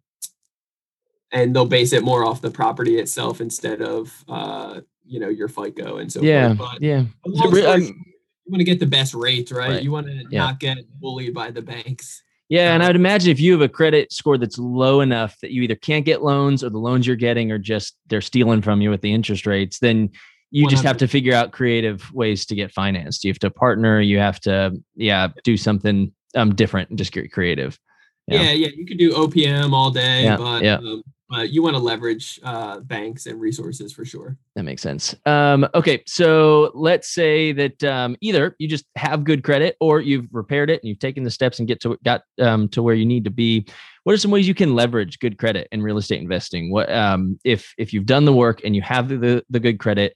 and 1.33 1.55
they'll 1.55 1.67
base 1.67 1.93
it 1.93 2.03
more 2.03 2.25
off 2.25 2.41
the 2.41 2.51
property 2.51 2.99
itself 2.99 3.41
instead 3.41 3.81
of 3.81 4.25
uh, 4.29 4.81
you 5.11 5.19
know, 5.19 5.29
your 5.29 5.49
FICO 5.49 5.99
and 5.99 6.11
so 6.11 6.23
yeah, 6.23 6.55
forth. 6.55 6.71
But 6.73 6.83
yeah. 6.83 7.05
Story, 7.35 7.63
you 7.83 8.53
want 8.53 8.61
to 8.61 8.65
get 8.65 8.79
the 8.79 8.87
best 8.87 9.13
rates, 9.13 9.51
right? 9.51 9.71
right. 9.71 9.83
You 9.83 9.91
want 9.91 10.07
to 10.07 10.25
yeah. 10.31 10.39
not 10.39 10.61
get 10.61 10.79
bullied 11.01 11.35
by 11.35 11.51
the 11.51 11.63
banks. 11.63 12.23
Yeah, 12.51 12.75
and 12.75 12.83
I'd 12.83 12.97
imagine 12.97 13.31
if 13.31 13.39
you 13.41 13.53
have 13.53 13.61
a 13.61 13.69
credit 13.69 14.13
score 14.13 14.37
that's 14.37 14.59
low 14.59 15.03
enough 15.03 15.39
that 15.41 15.53
you 15.53 15.63
either 15.63 15.77
can't 15.77 16.05
get 16.05 16.21
loans 16.21 16.65
or 16.65 16.69
the 16.69 16.79
loans 16.79 17.07
you're 17.07 17.15
getting 17.15 17.53
are 17.53 17.59
just 17.59 17.97
they're 18.09 18.21
stealing 18.21 18.61
from 18.61 18.81
you 18.81 18.91
with 18.91 19.03
the 19.03 19.15
interest 19.15 19.47
rates, 19.47 19.79
then 19.79 20.11
you 20.51 20.65
100. 20.65 20.71
just 20.71 20.85
have 20.85 20.97
to 20.97 21.07
figure 21.07 21.33
out 21.33 21.53
creative 21.53 22.13
ways 22.13 22.45
to 22.47 22.57
get 22.57 22.73
financed. 22.73 23.23
You 23.23 23.31
have 23.31 23.39
to 23.39 23.51
partner, 23.51 24.01
you 24.01 24.19
have 24.19 24.41
to 24.41 24.77
yeah, 24.97 25.29
do 25.45 25.57
something 25.57 26.13
um 26.35 26.53
different 26.53 26.91
and 26.91 26.99
just 26.99 27.13
get 27.13 27.31
creative. 27.31 27.79
Yeah, 28.27 28.43
yeah, 28.43 28.51
yeah 28.51 28.69
you 28.75 28.85
could 28.85 28.99
do 28.99 29.13
OPM 29.13 29.73
all 29.73 29.93
day, 29.93 30.25
yeah, 30.25 30.37
but 30.37 30.65
yeah. 30.65 30.79
Um, 30.79 31.05
but 31.31 31.51
you 31.51 31.63
want 31.63 31.77
to 31.77 31.81
leverage 31.81 32.41
uh, 32.43 32.81
banks 32.81 33.27
and 33.27 33.41
resources 33.41 33.93
for 33.93 34.05
sure. 34.05 34.37
That 34.57 34.65
makes 34.65 34.83
sense. 34.83 35.15
Um, 35.27 35.67
okay, 35.75 36.03
so 36.07 36.73
let's 36.75 37.09
say 37.09 37.53
that 37.53 37.85
um, 37.85 38.17
either 38.21 38.57
you 38.59 38.67
just 38.67 38.85
have 38.97 39.23
good 39.23 39.45
credit, 39.45 39.77
or 39.81 40.01
you've 40.01 40.27
repaired 40.33 40.71
it 40.71 40.83
and 40.83 40.89
you've 40.89 40.99
taken 40.99 41.23
the 41.23 41.31
steps 41.31 41.61
and 41.61 41.69
get 41.69 41.81
to 41.83 41.97
got 42.05 42.23
um, 42.41 42.69
to 42.71 42.83
where 42.83 42.97
you 42.97 43.07
need 43.07 43.25
to 43.25 43.31
be. 43.31 43.65
What 44.03 44.13
are 44.13 44.19
some 44.19 44.33
ways 44.33 44.49
you 44.49 44.55
can 44.55 44.75
leverage 44.75 45.21
good 45.21 45.39
credit 45.39 45.69
in 45.71 45.83
real 45.83 45.99
estate 45.99 46.21
investing? 46.21 46.73
What 46.73 46.91
um, 46.93 47.39
if 47.45 47.73
if 47.79 47.93
you've 47.93 48.07
done 48.07 48.25
the 48.25 48.33
work 48.33 48.63
and 48.65 48.75
you 48.75 48.83
have 48.83 49.09
the 49.09 49.45
the 49.49 49.61
good 49.61 49.79
credit? 49.79 50.15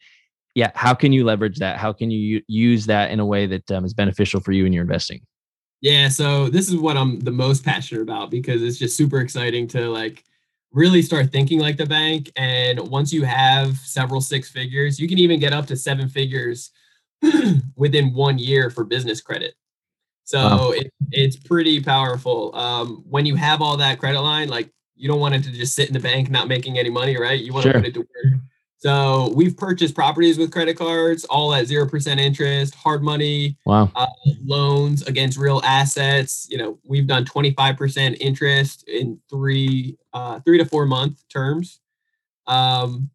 Yeah, 0.56 0.72
how 0.74 0.94
can 0.94 1.12
you 1.12 1.24
leverage 1.24 1.58
that? 1.58 1.78
How 1.78 1.92
can 1.92 2.10
you 2.10 2.42
use 2.48 2.86
that 2.86 3.10
in 3.10 3.20
a 3.20 3.26
way 3.26 3.46
that 3.46 3.70
um, 3.70 3.84
is 3.84 3.94
beneficial 3.94 4.40
for 4.40 4.52
you 4.52 4.66
in 4.66 4.72
your 4.72 4.82
investing? 4.82 5.20
Yeah, 5.80 6.08
so 6.08 6.48
this 6.48 6.68
is 6.68 6.76
what 6.76 6.96
I'm 6.96 7.20
the 7.20 7.30
most 7.30 7.64
passionate 7.64 8.02
about 8.02 8.30
because 8.30 8.62
it's 8.62 8.78
just 8.78 8.96
super 8.96 9.20
exciting 9.20 9.68
to 9.68 9.90
like 9.90 10.24
really 10.74 11.00
start 11.00 11.30
thinking 11.30 11.60
like 11.60 11.76
the 11.76 11.86
bank. 11.86 12.30
And 12.36 12.78
once 12.80 13.12
you 13.12 13.22
have 13.22 13.76
several 13.78 14.20
six 14.20 14.50
figures, 14.50 14.98
you 14.98 15.08
can 15.08 15.18
even 15.18 15.40
get 15.40 15.52
up 15.52 15.66
to 15.66 15.76
seven 15.76 16.08
figures 16.08 16.70
within 17.76 18.12
one 18.12 18.38
year 18.38 18.68
for 18.70 18.84
business 18.84 19.20
credit. 19.20 19.54
So 20.24 20.38
wow. 20.38 20.70
it, 20.70 20.92
it's 21.12 21.36
pretty 21.36 21.80
powerful. 21.80 22.54
Um, 22.56 23.04
when 23.08 23.24
you 23.24 23.36
have 23.36 23.62
all 23.62 23.76
that 23.76 23.98
credit 23.98 24.20
line, 24.20 24.48
like 24.48 24.70
you 24.96 25.08
don't 25.08 25.20
want 25.20 25.34
it 25.34 25.44
to 25.44 25.52
just 25.52 25.74
sit 25.74 25.88
in 25.88 25.94
the 25.94 26.00
bank 26.00 26.30
not 26.30 26.48
making 26.48 26.78
any 26.78 26.90
money, 26.90 27.16
right? 27.16 27.40
You 27.40 27.52
want 27.52 27.64
sure. 27.64 27.72
to 27.72 27.78
put 27.78 27.88
it 27.88 27.94
to 27.94 28.00
work. 28.00 28.40
So 28.84 29.32
we've 29.34 29.56
purchased 29.56 29.94
properties 29.94 30.36
with 30.36 30.52
credit 30.52 30.76
cards, 30.76 31.24
all 31.24 31.54
at 31.54 31.66
zero 31.66 31.88
percent 31.88 32.20
interest, 32.20 32.74
hard 32.74 33.02
money 33.02 33.56
Wow. 33.64 33.90
uh, 33.96 34.06
loans 34.44 35.00
against 35.04 35.38
real 35.38 35.62
assets. 35.64 36.46
You 36.50 36.58
know, 36.58 36.78
we've 36.84 37.06
done 37.06 37.24
twenty 37.24 37.52
five 37.52 37.78
percent 37.78 38.18
interest 38.20 38.86
in 38.86 39.18
three 39.30 39.96
uh, 40.12 40.40
three 40.40 40.58
to 40.58 40.66
four 40.66 40.84
month 40.84 41.26
terms. 41.30 41.80
Um, 42.46 43.08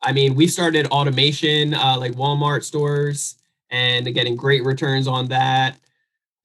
I 0.00 0.12
mean, 0.12 0.34
we 0.34 0.46
started 0.46 0.86
automation 0.86 1.74
uh, 1.74 1.98
like 1.98 2.12
Walmart 2.12 2.64
stores 2.64 3.36
and 3.68 4.06
getting 4.14 4.36
great 4.36 4.64
returns 4.64 5.06
on 5.06 5.28
that. 5.28 5.76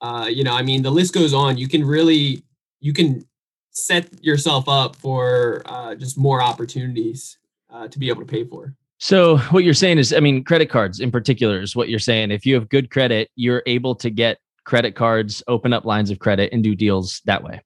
Uh, 0.01 0.27
you 0.29 0.43
know, 0.43 0.53
I 0.53 0.63
mean, 0.63 0.81
the 0.81 0.91
list 0.91 1.13
goes 1.13 1.33
on. 1.33 1.57
You 1.57 1.69
can 1.69 1.85
really 1.85 2.43
you 2.81 2.91
can 2.91 3.25
set 3.71 4.21
yourself 4.21 4.67
up 4.67 4.97
for 4.97 5.61
uh, 5.65 5.95
just 5.95 6.17
more 6.17 6.41
opportunities 6.41 7.37
uh, 7.69 7.87
to 7.87 7.99
be 7.99 8.09
able 8.09 8.21
to 8.21 8.27
pay 8.27 8.43
for. 8.43 8.73
So 8.99 9.37
what 9.37 9.63
you're 9.63 9.73
saying 9.73 9.97
is, 9.97 10.11
I 10.13 10.19
mean, 10.19 10.43
credit 10.43 10.69
cards 10.69 10.99
in 10.99 11.09
particular 11.09 11.61
is 11.61 11.75
what 11.75 11.87
you're 11.87 11.99
saying. 11.99 12.31
If 12.31 12.45
you 12.45 12.55
have 12.55 12.67
good 12.67 12.91
credit, 12.91 13.31
you're 13.35 13.63
able 13.65 13.95
to 13.95 14.09
get 14.09 14.39
credit 14.65 14.93
cards, 14.93 15.41
open 15.47 15.71
up 15.71 15.85
lines 15.85 16.11
of 16.11 16.19
credit, 16.19 16.51
and 16.51 16.61
do 16.63 16.75
deals 16.75 17.21
that 17.25 17.41
way. 17.41 17.61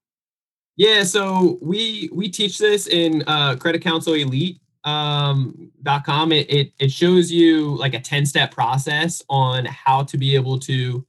Yeah, 0.75 1.03
so 1.03 1.59
we 1.61 2.09
we 2.13 2.29
teach 2.29 2.57
this 2.57 2.87
in 2.87 3.23
uh, 3.27 3.55
Credit 3.55 3.81
Counsel 3.81 4.13
Elite 4.13 4.59
um, 4.83 5.71
dot 5.81 6.05
com. 6.05 6.31
It, 6.31 6.49
it 6.51 6.73
it 6.79 6.91
shows 6.91 7.31
you 7.31 7.75
like 7.77 7.93
a 7.93 7.99
ten 7.99 8.25
step 8.25 8.51
process 8.51 9.21
on 9.29 9.65
how 9.65 10.03
to 10.03 10.17
be 10.17 10.35
able 10.35 10.59
to. 10.59 11.05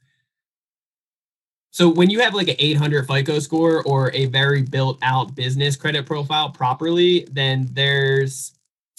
So 1.71 1.89
when 1.89 2.09
you 2.09 2.21
have 2.21 2.35
like 2.35 2.47
an 2.47 2.55
800 2.57 3.09
FICO 3.09 3.41
score 3.41 3.83
or 3.83 4.13
a 4.13 4.27
very 4.27 4.63
built 4.63 4.97
out 5.03 5.35
business 5.35 5.75
credit 5.75 6.07
profile 6.07 6.51
properly, 6.51 7.27
then 7.33 7.69
there's 7.73 8.53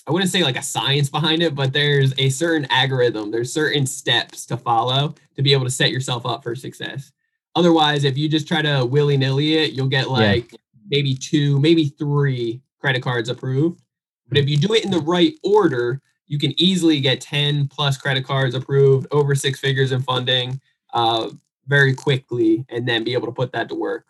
I 0.08 0.12
wouldn't 0.12 0.32
say 0.32 0.44
like 0.44 0.58
a 0.58 0.64
science 0.64 1.10
behind 1.10 1.42
it, 1.42 1.56
but 1.56 1.74
there's 1.74 2.14
a 2.20 2.30
certain 2.30 2.68
algorithm, 2.70 3.32
there's 3.32 3.52
certain 3.52 3.88
steps 3.88 4.46
to 4.48 4.58
follow 4.58 5.16
to 5.36 5.42
be 5.42 5.52
able 5.52 5.66
to 5.66 5.72
set 5.72 5.92
yourself 5.92 6.26
up 6.26 6.44
for 6.44 6.56
success. 6.56 7.12
Otherwise, 7.56 8.04
if 8.04 8.18
you 8.18 8.30
just 8.30 8.48
try 8.48 8.62
to 8.62 8.86
willy 8.86 9.18
nilly 9.18 9.56
it, 9.56 9.72
you'll 9.72 9.88
get 9.88 10.10
like 10.10 10.52
yeah. 10.52 10.58
maybe 10.90 11.16
two, 11.16 11.60
maybe 11.60 11.86
three 11.86 12.62
credit 12.80 13.02
cards 13.02 13.30
approved. 13.30 13.82
But 14.28 14.38
if 14.38 14.48
you 14.50 14.58
do 14.58 14.74
it 14.74 14.86
in 14.86 14.92
the 14.92 15.00
right 15.00 15.34
order, 15.44 16.02
you 16.28 16.38
can 16.38 16.54
easily 16.60 17.00
get 17.00 17.22
10 17.22 17.68
plus 17.68 17.98
credit 17.98 18.26
cards 18.26 18.56
approved, 18.56 19.08
over 19.12 19.36
six 19.36 19.60
figures 19.60 19.92
in 19.92 20.02
funding 20.02 20.60
uh, 20.94 21.30
very 21.68 21.94
quickly, 21.94 22.66
and 22.70 22.88
then 22.88 23.04
be 23.04 23.14
able 23.14 23.28
to 23.28 23.34
put 23.34 23.52
that 23.54 23.70
to 23.70 23.76
work. 23.76 24.06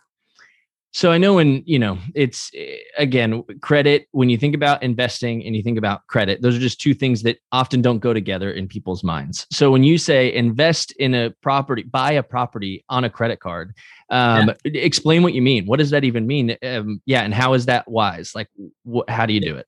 So 0.95 1.11
I 1.11 1.17
know 1.17 1.33
when, 1.33 1.61
you 1.65 1.77
know, 1.77 1.97
it's 2.13 2.49
again, 2.97 3.43
credit, 3.59 4.07
when 4.11 4.29
you 4.29 4.37
think 4.37 4.55
about 4.55 4.81
investing 4.81 5.45
and 5.45 5.53
you 5.53 5.61
think 5.61 5.77
about 5.77 6.07
credit, 6.07 6.41
those 6.41 6.55
are 6.55 6.59
just 6.59 6.79
two 6.79 6.93
things 6.93 7.21
that 7.23 7.37
often 7.51 7.81
don't 7.81 7.99
go 7.99 8.13
together 8.13 8.49
in 8.53 8.65
people's 8.69 9.03
minds. 9.03 9.45
So 9.51 9.71
when 9.71 9.83
you 9.83 9.97
say 9.97 10.33
invest 10.33 10.93
in 10.93 11.13
a 11.13 11.31
property, 11.41 11.83
buy 11.83 12.13
a 12.13 12.23
property 12.23 12.85
on 12.87 13.03
a 13.03 13.09
credit 13.09 13.41
card, 13.41 13.73
um, 14.09 14.53
yeah. 14.63 14.81
explain 14.81 15.21
what 15.21 15.33
you 15.33 15.41
mean. 15.41 15.65
What 15.65 15.79
does 15.79 15.89
that 15.89 16.05
even 16.05 16.25
mean? 16.27 16.55
Um, 16.63 17.01
yeah. 17.05 17.23
And 17.23 17.33
how 17.33 17.55
is 17.55 17.65
that 17.65 17.85
wise? 17.91 18.33
Like, 18.33 18.47
wh- 18.89 19.09
how 19.09 19.25
do 19.25 19.33
you 19.33 19.41
do 19.41 19.57
it? 19.57 19.67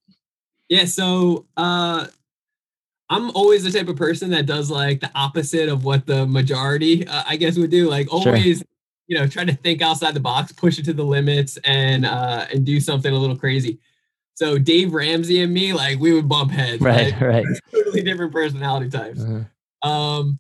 Yeah. 0.70 0.86
So, 0.86 1.46
uh, 1.58 2.08
I'm 3.10 3.32
always 3.32 3.66
the 3.66 3.78
type 3.78 3.90
of 3.90 3.98
person 3.98 4.30
that 4.30 4.46
does 4.46 4.72
like 4.72 5.02
the 5.02 5.12
opposite 5.14 5.68
of 5.68 5.84
what 5.84 6.06
the 6.06 6.26
majority, 6.26 7.06
uh, 7.06 7.24
I 7.28 7.36
guess, 7.36 7.58
would 7.58 7.72
do. 7.72 7.90
Like 7.90 8.14
always, 8.14 8.60
sure 8.60 8.68
you 9.08 9.18
know 9.18 9.26
try 9.26 9.44
to 9.44 9.54
think 9.54 9.82
outside 9.82 10.14
the 10.14 10.20
box 10.20 10.52
push 10.52 10.78
it 10.78 10.86
to 10.86 10.94
the 10.94 11.04
limits 11.04 11.58
and 11.64 12.06
uh 12.06 12.46
and 12.52 12.66
do 12.66 12.80
something 12.80 13.12
a 13.12 13.18
little 13.18 13.38
crazy. 13.38 13.80
So 14.36 14.60
dave 14.60 14.94
ramsey 14.94 15.42
and 15.42 15.54
me 15.54 15.74
like 15.74 16.00
we 16.00 16.14
would 16.14 16.30
bump 16.30 16.52
heads 16.52 16.82
right 16.82 17.12
like, 17.14 17.22
right. 17.22 17.46
totally 17.72 18.04
different 18.04 18.32
personality 18.32 18.90
types. 18.90 19.24
Uh-huh. 19.24 19.90
um 19.90 20.40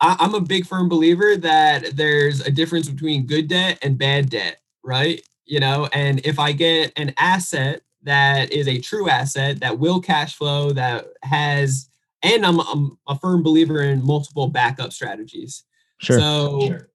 I, 0.00 0.16
i'm 0.18 0.34
a 0.34 0.40
big 0.40 0.66
firm 0.66 0.88
believer 0.88 1.36
that 1.36 1.96
there's 1.96 2.40
a 2.40 2.50
difference 2.50 2.88
between 2.88 3.26
good 3.26 3.48
debt 3.48 3.78
and 3.82 3.96
bad 3.96 4.30
debt 4.30 4.56
right? 4.82 5.22
You 5.44 5.60
know 5.60 5.88
and 5.92 6.24
if 6.24 6.38
i 6.38 6.52
get 6.52 6.92
an 6.96 7.12
asset 7.18 7.82
that 8.02 8.50
is 8.50 8.66
a 8.66 8.78
true 8.78 9.08
asset 9.10 9.60
that 9.60 9.78
will 9.78 10.00
cash 10.00 10.36
flow 10.36 10.72
that 10.72 11.06
has 11.22 11.88
and 12.22 12.46
i'm, 12.46 12.60
I'm 12.60 12.98
a 13.06 13.18
firm 13.18 13.42
believer 13.42 13.82
in 13.82 14.04
multiple 14.04 14.46
backup 14.46 14.92
strategies. 14.92 15.64
Sure. 15.98 16.18
So 16.18 16.60
sure 16.66 16.89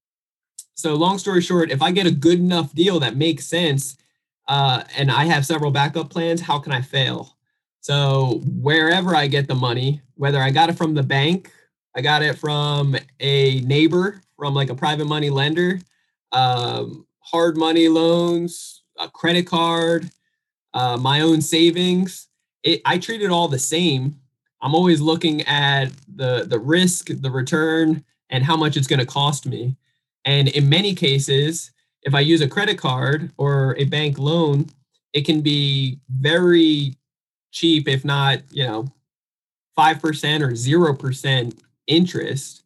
so 0.75 0.93
long 0.93 1.17
story 1.17 1.41
short, 1.41 1.71
if 1.71 1.81
I 1.81 1.91
get 1.91 2.05
a 2.05 2.11
good 2.11 2.39
enough 2.39 2.73
deal 2.73 2.99
that 2.99 3.15
makes 3.15 3.45
sense, 3.45 3.97
uh, 4.47 4.83
and 4.95 5.09
I 5.09 5.25
have 5.25 5.45
several 5.45 5.71
backup 5.71 6.09
plans, 6.09 6.41
how 6.41 6.59
can 6.59 6.71
I 6.71 6.81
fail? 6.81 7.35
So 7.81 8.41
wherever 8.45 9.15
I 9.15 9.27
get 9.27 9.47
the 9.47 9.55
money, 9.55 10.01
whether 10.15 10.39
I 10.39 10.51
got 10.51 10.69
it 10.69 10.77
from 10.77 10.93
the 10.93 11.03
bank, 11.03 11.51
I 11.95 12.01
got 12.01 12.21
it 12.21 12.37
from 12.37 12.95
a 13.19 13.61
neighbor, 13.61 14.21
from 14.37 14.53
like 14.53 14.69
a 14.69 14.75
private 14.75 15.05
money 15.05 15.29
lender, 15.29 15.79
um, 16.31 17.07
hard 17.19 17.57
money 17.57 17.87
loans, 17.87 18.83
a 18.99 19.09
credit 19.09 19.47
card, 19.47 20.09
uh, 20.73 20.97
my 20.97 21.21
own 21.21 21.41
savings. 21.41 22.27
It, 22.63 22.81
I 22.85 22.97
treat 22.97 23.21
it 23.21 23.31
all 23.31 23.47
the 23.47 23.59
same. 23.59 24.19
I'm 24.61 24.75
always 24.75 24.99
looking 24.99 25.41
at 25.43 25.91
the 26.13 26.45
the 26.47 26.59
risk, 26.59 27.09
the 27.09 27.31
return, 27.31 28.03
and 28.29 28.43
how 28.43 28.57
much 28.57 28.75
it's 28.75 28.87
going 28.87 28.99
to 28.99 29.05
cost 29.05 29.45
me. 29.45 29.77
And 30.25 30.47
in 30.49 30.67
many 30.67 30.93
cases, 30.95 31.71
if 32.01 32.13
I 32.13 32.19
use 32.19 32.41
a 32.41 32.47
credit 32.47 32.77
card 32.77 33.31
or 33.37 33.75
a 33.77 33.85
bank 33.85 34.17
loan, 34.19 34.67
it 35.13 35.25
can 35.25 35.41
be 35.41 35.99
very 36.09 36.95
cheap, 37.51 37.87
if 37.87 38.03
not, 38.03 38.39
you 38.51 38.65
know, 38.65 38.87
5% 39.77 40.41
or 40.41 40.51
0% 40.51 41.59
interest. 41.87 42.63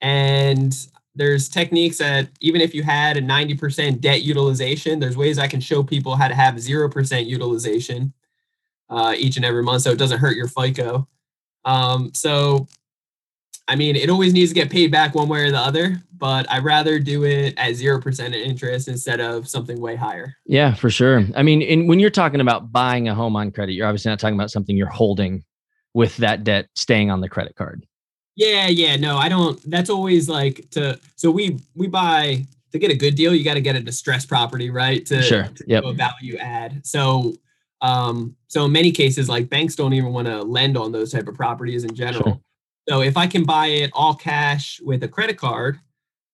And 0.00 0.74
there's 1.14 1.48
techniques 1.48 1.98
that 1.98 2.28
even 2.40 2.60
if 2.60 2.74
you 2.74 2.82
had 2.82 3.16
a 3.16 3.22
90% 3.22 4.00
debt 4.00 4.22
utilization, 4.22 5.00
there's 5.00 5.16
ways 5.16 5.38
I 5.38 5.48
can 5.48 5.60
show 5.60 5.82
people 5.82 6.16
how 6.16 6.28
to 6.28 6.34
have 6.34 6.54
0% 6.54 7.26
utilization 7.26 8.12
uh, 8.88 9.14
each 9.16 9.36
and 9.36 9.44
every 9.44 9.62
month 9.62 9.82
so 9.82 9.90
it 9.90 9.98
doesn't 9.98 10.20
hurt 10.20 10.36
your 10.36 10.48
FICO. 10.48 11.06
Um, 11.64 12.12
so 12.14 12.66
I 13.70 13.76
mean, 13.76 13.94
it 13.94 14.10
always 14.10 14.32
needs 14.32 14.50
to 14.50 14.54
get 14.54 14.68
paid 14.68 14.90
back 14.90 15.14
one 15.14 15.28
way 15.28 15.42
or 15.42 15.52
the 15.52 15.58
other, 15.58 16.02
but 16.18 16.44
I'd 16.50 16.64
rather 16.64 16.98
do 16.98 17.22
it 17.22 17.54
at 17.56 17.70
0% 17.74 18.34
interest 18.34 18.88
instead 18.88 19.20
of 19.20 19.48
something 19.48 19.80
way 19.80 19.94
higher. 19.94 20.34
Yeah, 20.44 20.74
for 20.74 20.90
sure. 20.90 21.24
I 21.36 21.44
mean, 21.44 21.62
in, 21.62 21.86
when 21.86 22.00
you're 22.00 22.10
talking 22.10 22.40
about 22.40 22.72
buying 22.72 23.06
a 23.06 23.14
home 23.14 23.36
on 23.36 23.52
credit, 23.52 23.74
you're 23.74 23.86
obviously 23.86 24.10
not 24.10 24.18
talking 24.18 24.34
about 24.34 24.50
something 24.50 24.76
you're 24.76 24.88
holding 24.88 25.44
with 25.94 26.16
that 26.16 26.42
debt 26.42 26.66
staying 26.74 27.12
on 27.12 27.20
the 27.20 27.28
credit 27.28 27.54
card. 27.54 27.86
Yeah, 28.34 28.66
yeah, 28.66 28.96
no, 28.96 29.18
I 29.18 29.28
don't. 29.28 29.60
That's 29.70 29.88
always 29.88 30.28
like 30.28 30.68
to, 30.70 30.98
so 31.14 31.30
we, 31.30 31.60
we 31.76 31.86
buy 31.86 32.46
to 32.72 32.78
get 32.80 32.90
a 32.90 32.96
good 32.96 33.14
deal, 33.14 33.32
you 33.32 33.44
got 33.44 33.54
to 33.54 33.60
get 33.60 33.76
a 33.76 33.80
distressed 33.80 34.28
property, 34.28 34.70
right? 34.70 35.06
To, 35.06 35.22
sure. 35.22 35.44
to 35.44 35.64
yep. 35.68 35.84
a 35.84 35.92
value 35.92 36.38
add. 36.38 36.84
So, 36.84 37.34
um, 37.82 38.34
so 38.48 38.64
in 38.64 38.72
many 38.72 38.90
cases, 38.90 39.28
like 39.28 39.48
banks 39.48 39.76
don't 39.76 39.92
even 39.92 40.12
want 40.12 40.26
to 40.26 40.42
lend 40.42 40.76
on 40.76 40.90
those 40.90 41.12
type 41.12 41.28
of 41.28 41.36
properties 41.36 41.84
in 41.84 41.94
general. 41.94 42.24
Sure. 42.24 42.40
So 42.88 43.02
if 43.02 43.16
I 43.16 43.26
can 43.26 43.44
buy 43.44 43.66
it 43.68 43.90
all 43.92 44.14
cash 44.14 44.80
with 44.82 45.02
a 45.02 45.08
credit 45.08 45.36
card, 45.36 45.78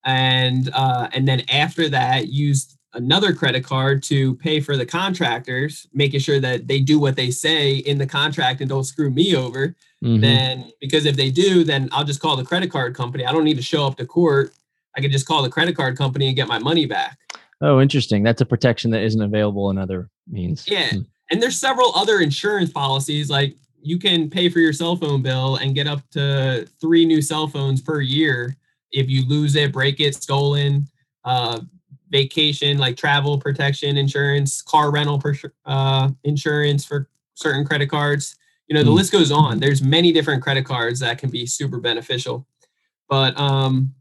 and 0.04 0.70
uh, 0.72 1.08
and 1.12 1.26
then 1.26 1.42
after 1.50 1.88
that 1.88 2.28
use 2.28 2.76
another 2.94 3.34
credit 3.34 3.62
card 3.64 4.02
to 4.04 4.34
pay 4.36 4.60
for 4.60 4.76
the 4.76 4.86
contractors, 4.86 5.86
making 5.92 6.20
sure 6.20 6.40
that 6.40 6.66
they 6.66 6.80
do 6.80 6.98
what 6.98 7.16
they 7.16 7.30
say 7.30 7.76
in 7.76 7.98
the 7.98 8.06
contract 8.06 8.60
and 8.60 8.70
don't 8.70 8.84
screw 8.84 9.10
me 9.10 9.36
over. 9.36 9.74
Mm-hmm. 10.02 10.20
Then 10.20 10.70
because 10.80 11.04
if 11.04 11.16
they 11.16 11.30
do, 11.30 11.64
then 11.64 11.88
I'll 11.92 12.04
just 12.04 12.20
call 12.20 12.36
the 12.36 12.44
credit 12.44 12.70
card 12.70 12.94
company. 12.94 13.24
I 13.24 13.32
don't 13.32 13.44
need 13.44 13.56
to 13.56 13.62
show 13.62 13.86
up 13.86 13.96
to 13.96 14.06
court. 14.06 14.52
I 14.96 15.00
can 15.00 15.10
just 15.10 15.26
call 15.26 15.42
the 15.42 15.50
credit 15.50 15.76
card 15.76 15.98
company 15.98 16.28
and 16.28 16.36
get 16.36 16.48
my 16.48 16.58
money 16.58 16.86
back. 16.86 17.18
Oh, 17.60 17.80
interesting. 17.80 18.22
That's 18.22 18.40
a 18.40 18.46
protection 18.46 18.90
that 18.92 19.02
isn't 19.02 19.20
available 19.20 19.70
in 19.70 19.78
other 19.78 20.08
means. 20.26 20.64
Yeah. 20.66 20.90
Hmm. 20.90 21.00
And 21.30 21.42
there's 21.42 21.58
several 21.58 21.92
other 21.94 22.20
insurance 22.20 22.70
policies 22.70 23.28
like 23.28 23.56
you 23.86 23.98
can 23.98 24.28
pay 24.28 24.48
for 24.48 24.58
your 24.58 24.72
cell 24.72 24.96
phone 24.96 25.22
bill 25.22 25.56
and 25.56 25.74
get 25.74 25.86
up 25.86 26.00
to 26.10 26.66
three 26.80 27.04
new 27.04 27.22
cell 27.22 27.46
phones 27.46 27.80
per 27.80 28.00
year 28.00 28.56
if 28.90 29.08
you 29.08 29.26
lose 29.26 29.54
it, 29.54 29.72
break 29.72 30.00
it, 30.00 30.14
stolen, 30.14 30.88
uh, 31.24 31.60
vacation 32.10 32.78
like 32.78 32.96
travel 32.96 33.38
protection 33.38 33.96
insurance, 33.96 34.62
car 34.62 34.90
rental 34.90 35.18
per, 35.18 35.34
uh, 35.66 36.08
insurance 36.24 36.84
for 36.84 37.08
certain 37.34 37.64
credit 37.64 37.88
cards. 37.88 38.36
You 38.68 38.74
know, 38.74 38.82
the 38.82 38.90
mm. 38.90 38.96
list 38.96 39.12
goes 39.12 39.30
on. 39.30 39.60
There's 39.60 39.82
many 39.82 40.12
different 40.12 40.42
credit 40.42 40.64
cards 40.64 40.98
that 41.00 41.18
can 41.18 41.30
be 41.30 41.46
super 41.46 41.78
beneficial. 41.78 42.46
But 43.08 43.38
um, 43.38 43.94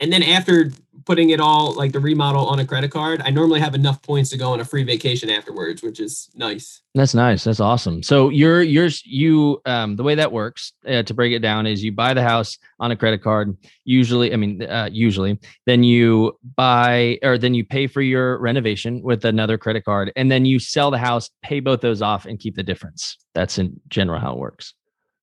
and 0.00 0.12
then 0.12 0.22
after 0.22 0.70
putting 1.04 1.30
it 1.30 1.40
all 1.40 1.74
like 1.74 1.92
the 1.92 2.00
remodel 2.00 2.46
on 2.46 2.58
a 2.58 2.66
credit 2.66 2.90
card, 2.90 3.22
I 3.24 3.30
normally 3.30 3.60
have 3.60 3.74
enough 3.74 4.02
points 4.02 4.30
to 4.30 4.36
go 4.36 4.52
on 4.52 4.60
a 4.60 4.64
free 4.64 4.82
vacation 4.82 5.30
afterwards, 5.30 5.82
which 5.82 6.00
is 6.00 6.30
nice. 6.34 6.82
That's 6.94 7.14
nice. 7.14 7.44
That's 7.44 7.60
awesome. 7.60 8.02
So 8.02 8.28
you're 8.28 8.62
you're 8.62 8.90
you 9.04 9.60
um 9.66 9.96
the 9.96 10.02
way 10.02 10.14
that 10.14 10.30
works 10.30 10.72
uh, 10.86 11.02
to 11.02 11.14
break 11.14 11.32
it 11.32 11.40
down 11.40 11.66
is 11.66 11.82
you 11.82 11.92
buy 11.92 12.14
the 12.14 12.22
house 12.22 12.58
on 12.80 12.90
a 12.90 12.96
credit 12.96 13.22
card. 13.22 13.56
Usually, 13.84 14.32
I 14.32 14.36
mean, 14.36 14.62
uh, 14.62 14.88
usually, 14.92 15.38
then 15.66 15.82
you 15.82 16.38
buy 16.56 17.18
or 17.22 17.38
then 17.38 17.54
you 17.54 17.64
pay 17.64 17.86
for 17.86 18.02
your 18.02 18.38
renovation 18.38 19.02
with 19.02 19.24
another 19.24 19.58
credit 19.58 19.84
card, 19.84 20.12
and 20.16 20.30
then 20.30 20.44
you 20.44 20.58
sell 20.58 20.90
the 20.90 20.98
house, 20.98 21.30
pay 21.42 21.60
both 21.60 21.80
those 21.80 22.02
off, 22.02 22.26
and 22.26 22.38
keep 22.38 22.56
the 22.56 22.62
difference. 22.62 23.16
That's 23.34 23.58
in 23.58 23.80
general 23.88 24.20
how 24.20 24.32
it 24.32 24.38
works. 24.38 24.74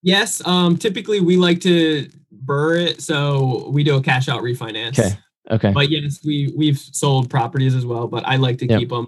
Yes. 0.01 0.45
Um. 0.47 0.77
Typically, 0.77 1.19
we 1.19 1.37
like 1.37 1.59
to 1.61 2.09
BRRRR 2.45 2.81
it, 2.87 3.01
so 3.01 3.69
we 3.69 3.83
do 3.83 3.95
a 3.95 4.01
cash 4.01 4.29
out 4.29 4.41
refinance. 4.41 4.97
Okay. 4.97 5.17
Okay. 5.51 5.71
But 5.71 5.89
yes, 5.89 6.19
we 6.23 6.53
we've 6.55 6.77
sold 6.77 7.29
properties 7.29 7.75
as 7.75 7.85
well, 7.85 8.07
but 8.07 8.25
I 8.25 8.35
like 8.35 8.57
to 8.59 8.67
yep. 8.67 8.79
keep 8.79 8.89
them 8.89 9.07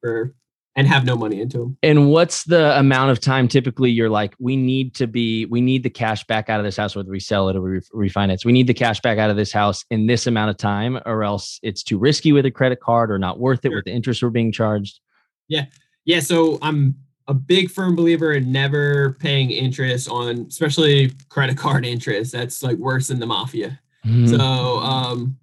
for 0.00 0.34
and 0.74 0.86
have 0.86 1.04
no 1.04 1.16
money 1.16 1.40
into 1.40 1.58
them. 1.58 1.76
And 1.82 2.10
what's 2.10 2.44
the 2.44 2.78
amount 2.78 3.10
of 3.10 3.20
time 3.20 3.46
typically 3.46 3.90
you're 3.90 4.08
like, 4.08 4.34
we 4.38 4.56
need 4.56 4.94
to 4.94 5.06
be, 5.06 5.44
we 5.46 5.60
need 5.60 5.82
the 5.82 5.90
cash 5.90 6.24
back 6.24 6.48
out 6.48 6.60
of 6.60 6.64
this 6.64 6.76
house, 6.76 6.96
whether 6.96 7.10
we 7.10 7.20
sell 7.20 7.48
it 7.48 7.56
or 7.56 7.60
we 7.60 7.80
refinance. 8.08 8.44
We 8.44 8.52
need 8.52 8.66
the 8.66 8.74
cash 8.74 9.00
back 9.00 9.18
out 9.18 9.28
of 9.28 9.36
this 9.36 9.52
house 9.52 9.84
in 9.90 10.06
this 10.06 10.26
amount 10.26 10.50
of 10.50 10.56
time, 10.56 10.98
or 11.04 11.24
else 11.24 11.60
it's 11.62 11.82
too 11.82 11.98
risky 11.98 12.32
with 12.32 12.46
a 12.46 12.50
credit 12.50 12.80
card 12.80 13.10
or 13.10 13.18
not 13.18 13.38
worth 13.38 13.64
it 13.64 13.68
sure. 13.68 13.76
with 13.76 13.84
the 13.84 13.92
interest 13.92 14.22
we're 14.22 14.30
being 14.30 14.52
charged. 14.52 15.00
Yeah. 15.48 15.66
Yeah. 16.04 16.20
So 16.20 16.58
I'm 16.62 16.94
a 17.28 17.34
big 17.34 17.70
firm 17.70 17.94
believer 17.94 18.32
in 18.32 18.50
never 18.50 19.12
paying 19.20 19.50
interest 19.50 20.08
on, 20.08 20.46
especially 20.48 21.12
credit 21.28 21.58
card 21.58 21.84
interest. 21.86 22.32
That's 22.32 22.62
like 22.62 22.78
worse 22.78 23.08
than 23.08 23.20
the 23.20 23.26
mafia. 23.26 23.78
Mm-hmm. 24.06 24.26
So, 24.26 24.40
um, 24.40 25.38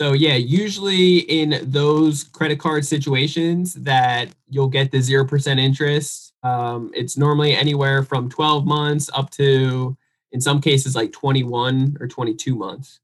so 0.00 0.14
yeah, 0.14 0.36
usually 0.36 1.18
in 1.18 1.60
those 1.62 2.24
credit 2.24 2.58
card 2.58 2.86
situations 2.86 3.74
that 3.74 4.30
you'll 4.48 4.66
get 4.66 4.90
the 4.90 4.96
0% 4.96 5.60
interest, 5.60 6.32
um, 6.42 6.90
it's 6.94 7.18
normally 7.18 7.54
anywhere 7.54 8.02
from 8.02 8.30
12 8.30 8.64
months 8.64 9.10
up 9.12 9.28
to, 9.32 9.94
in 10.32 10.40
some 10.40 10.58
cases, 10.58 10.96
like 10.96 11.12
21 11.12 11.98
or 12.00 12.08
22 12.08 12.54
months. 12.54 12.98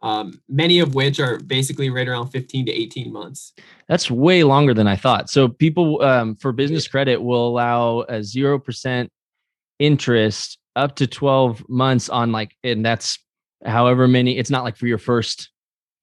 Um, 0.00 0.40
many 0.48 0.78
of 0.78 0.94
which 0.94 1.20
are 1.20 1.38
basically 1.38 1.90
right 1.90 2.08
around 2.08 2.28
15 2.28 2.64
to 2.64 2.72
18 2.72 3.12
months. 3.12 3.52
That's 3.86 4.10
way 4.10 4.42
longer 4.42 4.72
than 4.72 4.86
I 4.86 4.96
thought. 4.96 5.28
So 5.28 5.48
people 5.48 6.00
um, 6.00 6.34
for 6.34 6.52
business 6.52 6.88
credit 6.88 7.20
will 7.20 7.46
allow 7.46 8.00
a 8.08 8.20
0% 8.20 9.08
interest 9.80 10.58
up 10.76 10.96
to 10.96 11.06
12 11.06 11.68
months 11.68 12.08
on 12.08 12.32
like, 12.32 12.56
and 12.64 12.82
that's 12.82 13.18
however 13.66 14.08
many, 14.08 14.38
it's 14.38 14.48
not 14.48 14.64
like 14.64 14.78
for 14.78 14.86
your 14.86 14.96
first 14.96 15.50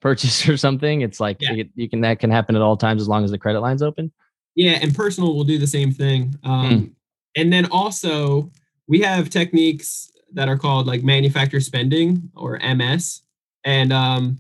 purchase 0.06 0.48
or 0.50 0.56
something. 0.56 1.02
It's 1.02 1.20
like 1.20 1.42
yeah. 1.42 1.54
you, 1.54 1.70
you, 1.74 1.90
can 1.90 2.02
that 2.02 2.20
can 2.20 2.30
happen 2.30 2.56
at 2.56 2.62
all 2.62 2.78
times 2.78 3.02
as 3.02 3.08
long 3.08 3.24
as 3.24 3.32
the 3.32 3.40
credit 3.40 3.62
line's 3.62 3.82
open. 3.82 4.12
Yeah, 4.54 4.78
and 4.82 4.94
personal 4.94 5.36
will 5.36 5.44
do 5.44 5.58
the 5.58 5.68
same 5.68 5.92
thing. 5.92 6.36
Um, 6.44 6.70
mm. 6.70 6.92
And 7.36 7.52
then 7.52 7.66
also 7.72 8.52
we 8.88 9.02
have 9.02 9.32
techniques 9.32 10.12
that 10.34 10.48
are 10.48 10.58
called 10.58 10.86
like 10.86 11.04
manufacturer 11.04 11.60
spending 11.60 12.30
or 12.36 12.60
MS, 12.60 13.22
and 13.64 13.92
um, 13.92 14.40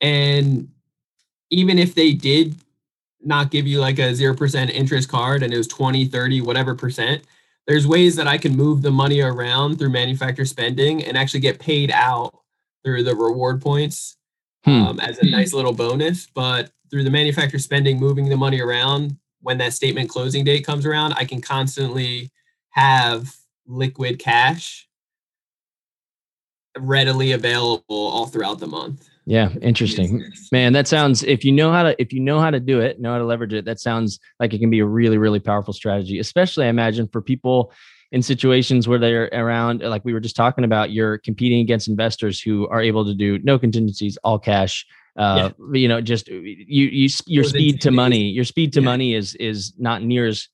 and 0.00 0.68
even 1.50 1.78
if 1.78 1.94
they 1.94 2.12
did 2.12 2.56
not 3.20 3.50
give 3.50 3.66
you 3.66 3.80
like 3.80 3.98
a 3.98 4.12
0% 4.12 4.70
interest 4.70 5.08
card 5.10 5.42
and 5.42 5.52
it 5.52 5.56
was 5.56 5.66
20 5.66 6.06
30 6.06 6.40
whatever 6.40 6.74
percent 6.74 7.24
there's 7.66 7.84
ways 7.84 8.14
that 8.14 8.28
i 8.28 8.38
can 8.38 8.56
move 8.56 8.80
the 8.80 8.92
money 8.92 9.20
around 9.20 9.76
through 9.76 9.90
manufacturer 9.90 10.44
spending 10.44 11.02
and 11.02 11.18
actually 11.18 11.40
get 11.40 11.58
paid 11.58 11.90
out 11.90 12.32
through 12.84 13.02
the 13.02 13.16
reward 13.16 13.60
points 13.60 14.17
hmm. 14.68 14.82
um, 14.82 15.00
as 15.00 15.18
a 15.18 15.26
nice 15.26 15.52
little 15.52 15.72
bonus. 15.72 16.26
But 16.26 16.70
through 16.90 17.04
the 17.04 17.10
manufacturer 17.10 17.58
spending, 17.58 17.98
moving 17.98 18.28
the 18.28 18.36
money 18.36 18.60
around 18.60 19.16
when 19.40 19.58
that 19.58 19.72
statement 19.72 20.08
closing 20.08 20.44
date 20.44 20.64
comes 20.64 20.84
around, 20.84 21.14
I 21.16 21.24
can 21.24 21.40
constantly 21.40 22.30
have 22.70 23.34
liquid 23.66 24.18
cash 24.18 24.88
readily 26.76 27.32
available 27.32 27.84
all 27.88 28.26
throughout 28.26 28.58
the 28.58 28.66
month. 28.66 29.08
Yeah, 29.26 29.50
interesting. 29.60 30.24
Man, 30.52 30.72
that 30.72 30.88
sounds 30.88 31.22
if 31.22 31.44
you 31.44 31.52
know 31.52 31.70
how 31.70 31.82
to 31.82 32.00
if 32.00 32.14
you 32.14 32.20
know 32.20 32.40
how 32.40 32.50
to 32.50 32.60
do 32.60 32.80
it, 32.80 32.98
know 32.98 33.12
how 33.12 33.18
to 33.18 33.26
leverage 33.26 33.52
it, 33.52 33.66
that 33.66 33.78
sounds 33.78 34.18
like 34.40 34.54
it 34.54 34.58
can 34.58 34.70
be 34.70 34.78
a 34.78 34.86
really 34.86 35.18
really 35.18 35.40
powerful 35.40 35.74
strategy, 35.74 36.18
especially 36.18 36.64
I 36.64 36.68
imagine 36.68 37.08
for 37.08 37.20
people 37.20 37.72
in 38.12 38.22
situations 38.22 38.88
where 38.88 38.98
they're 38.98 39.28
around, 39.32 39.82
like 39.82 40.04
we 40.04 40.12
were 40.12 40.20
just 40.20 40.36
talking 40.36 40.64
about, 40.64 40.90
you're 40.90 41.18
competing 41.18 41.60
against 41.60 41.88
investors 41.88 42.40
who 42.40 42.66
are 42.68 42.80
able 42.80 43.04
to 43.04 43.14
do 43.14 43.38
no 43.40 43.58
contingencies, 43.58 44.16
all 44.24 44.38
cash. 44.38 44.86
Uh, 45.16 45.50
yeah. 45.58 45.80
you 45.80 45.88
know, 45.88 46.00
just 46.00 46.28
you, 46.28 46.40
you, 46.86 47.08
your 47.26 47.44
speed 47.44 47.80
to 47.80 47.90
money, 47.90 48.28
your 48.30 48.44
speed 48.44 48.72
to 48.72 48.80
yeah. 48.80 48.84
money 48.84 49.14
is 49.14 49.34
is 49.34 49.74
not 49.76 50.02
near 50.02 50.26
as 50.26 50.48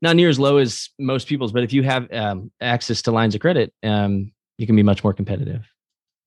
not 0.00 0.16
near 0.16 0.28
as 0.28 0.38
low 0.38 0.56
as 0.56 0.88
most 0.98 1.28
people's. 1.28 1.52
But 1.52 1.64
if 1.64 1.72
you 1.72 1.82
have 1.82 2.10
um, 2.12 2.50
access 2.60 3.02
to 3.02 3.12
lines 3.12 3.34
of 3.34 3.40
credit, 3.40 3.72
um, 3.82 4.32
you 4.56 4.66
can 4.66 4.74
be 4.74 4.82
much 4.82 5.04
more 5.04 5.12
competitive. 5.12 5.66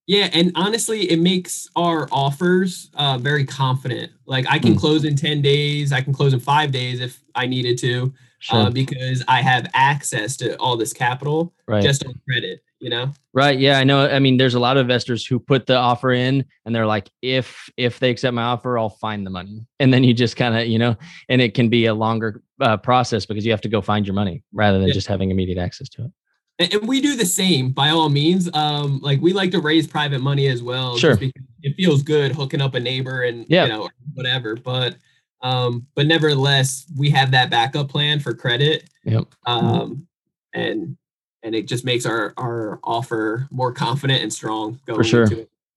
Yeah, 0.10 0.28
and 0.34 0.52
honestly, 0.56 1.10
it 1.12 1.19
makes 1.19 1.69
our 1.76 2.08
offers 2.12 2.89
uh, 2.95 3.19
very 3.19 3.45
confident. 3.45 4.12
Like 4.26 4.45
I 4.50 4.58
can 4.58 4.74
mm. 4.74 4.80
close 4.80 5.06
in 5.06 5.15
ten 5.15 5.41
days, 5.41 5.93
I 5.93 6.02
can 6.02 6.13
close 6.13 6.34
in 6.34 6.39
five 6.39 6.72
days 6.72 7.00
if 7.00 7.22
I 7.36 7.45
needed 7.45 7.78
to 7.80 8.12
sure. 8.39 8.60
uh, 8.60 8.69
because 8.69 9.24
I 9.28 9.41
have 9.41 9.67
access 9.74 10.36
to 10.38 10.58
all 10.58 10.76
this 10.78 10.93
capital 10.93 11.54
right. 11.67 11.84
just 11.84 12.06
on 12.06 12.19
credit, 12.28 12.63
you 12.80 12.89
know? 12.89 13.13
Right. 13.34 13.60
Yeah. 13.60 13.78
I 13.78 13.84
know. 13.84 14.08
I 14.08 14.19
mean, 14.19 14.38
there's 14.38 14.56
a 14.56 14.60
lot 14.60 14.78
of 14.78 14.82
investors 14.82 15.26
who 15.26 15.39
put 15.39 15.67
the 15.67 15.76
offer 15.76 16.12
in 16.12 16.45
and 16.65 16.74
they're 16.74 16.88
like, 16.88 17.10
if, 17.22 17.69
if 17.78 18.00
they 18.00 18.10
accept 18.10 18.34
my 18.34 18.43
offer, 18.43 18.78
I'll 18.80 18.89
find 18.89 19.26
the 19.26 19.32
money. 19.32 19.65
And 19.82 19.93
then 19.93 20.04
you 20.04 20.13
just 20.13 20.36
kind 20.36 20.58
of, 20.58 20.67
you 20.67 20.78
know, 20.78 20.98
and 21.30 21.41
it 21.41 21.54
can 21.54 21.69
be 21.69 21.86
a 21.86 21.93
longer 21.93 22.41
uh, 22.60 22.76
process 22.76 23.26
because 23.26 23.45
you 23.45 23.52
have 23.52 23.62
to 23.62 23.69
go 23.69 23.82
find 23.82 24.06
your 24.06 24.13
money 24.13 24.43
rather 24.52 24.78
than 24.78 24.89
yeah. 24.89 24.93
just 24.93 25.08
having 25.08 25.32
immediate 25.32 25.58
access 25.58 25.88
to 25.89 26.06
it 26.06 26.12
and 26.60 26.88
we 26.88 27.00
do 27.02 27.15
the 27.15 27.26
same 27.26 27.72
by 27.72 27.89
all 27.89 28.10
means 28.10 28.50
um 28.54 29.00
like 29.02 29.19
we 29.22 29.34
like 29.34 29.52
to 29.52 29.60
raise 29.60 29.88
private 29.88 30.19
money 30.19 30.48
as 30.48 30.62
well 30.62 30.98
sure 30.98 31.17
it 31.62 31.76
feels 31.76 32.04
good 32.04 32.32
hooking 32.32 32.62
up 32.62 32.76
a 32.76 32.80
neighbor 32.80 33.24
and 33.24 33.45
yeah. 33.50 33.63
you 33.63 33.69
know 33.69 33.89
whatever 34.13 34.56
but 34.56 34.95
um, 35.41 35.88
but 35.95 36.06
nevertheless, 36.08 36.86
we 36.98 37.10
have 37.12 37.32
that 37.32 37.50
backup 37.50 37.89
plan 37.89 38.19
for 38.19 38.34
credit. 38.34 38.89
Yep. 39.06 39.28
Um, 39.45 40.08
and 40.54 40.98
and 41.43 41.56
it 41.56 41.67
just 41.67 41.86
makes 41.86 42.06
our 42.06 42.34
our 42.38 42.80
offer 42.84 43.48
more 43.52 43.72
confident 43.72 44.22
and 44.22 44.34
strong 44.34 44.80
going 44.86 45.00
for 45.00 45.04
sure. 45.04 45.28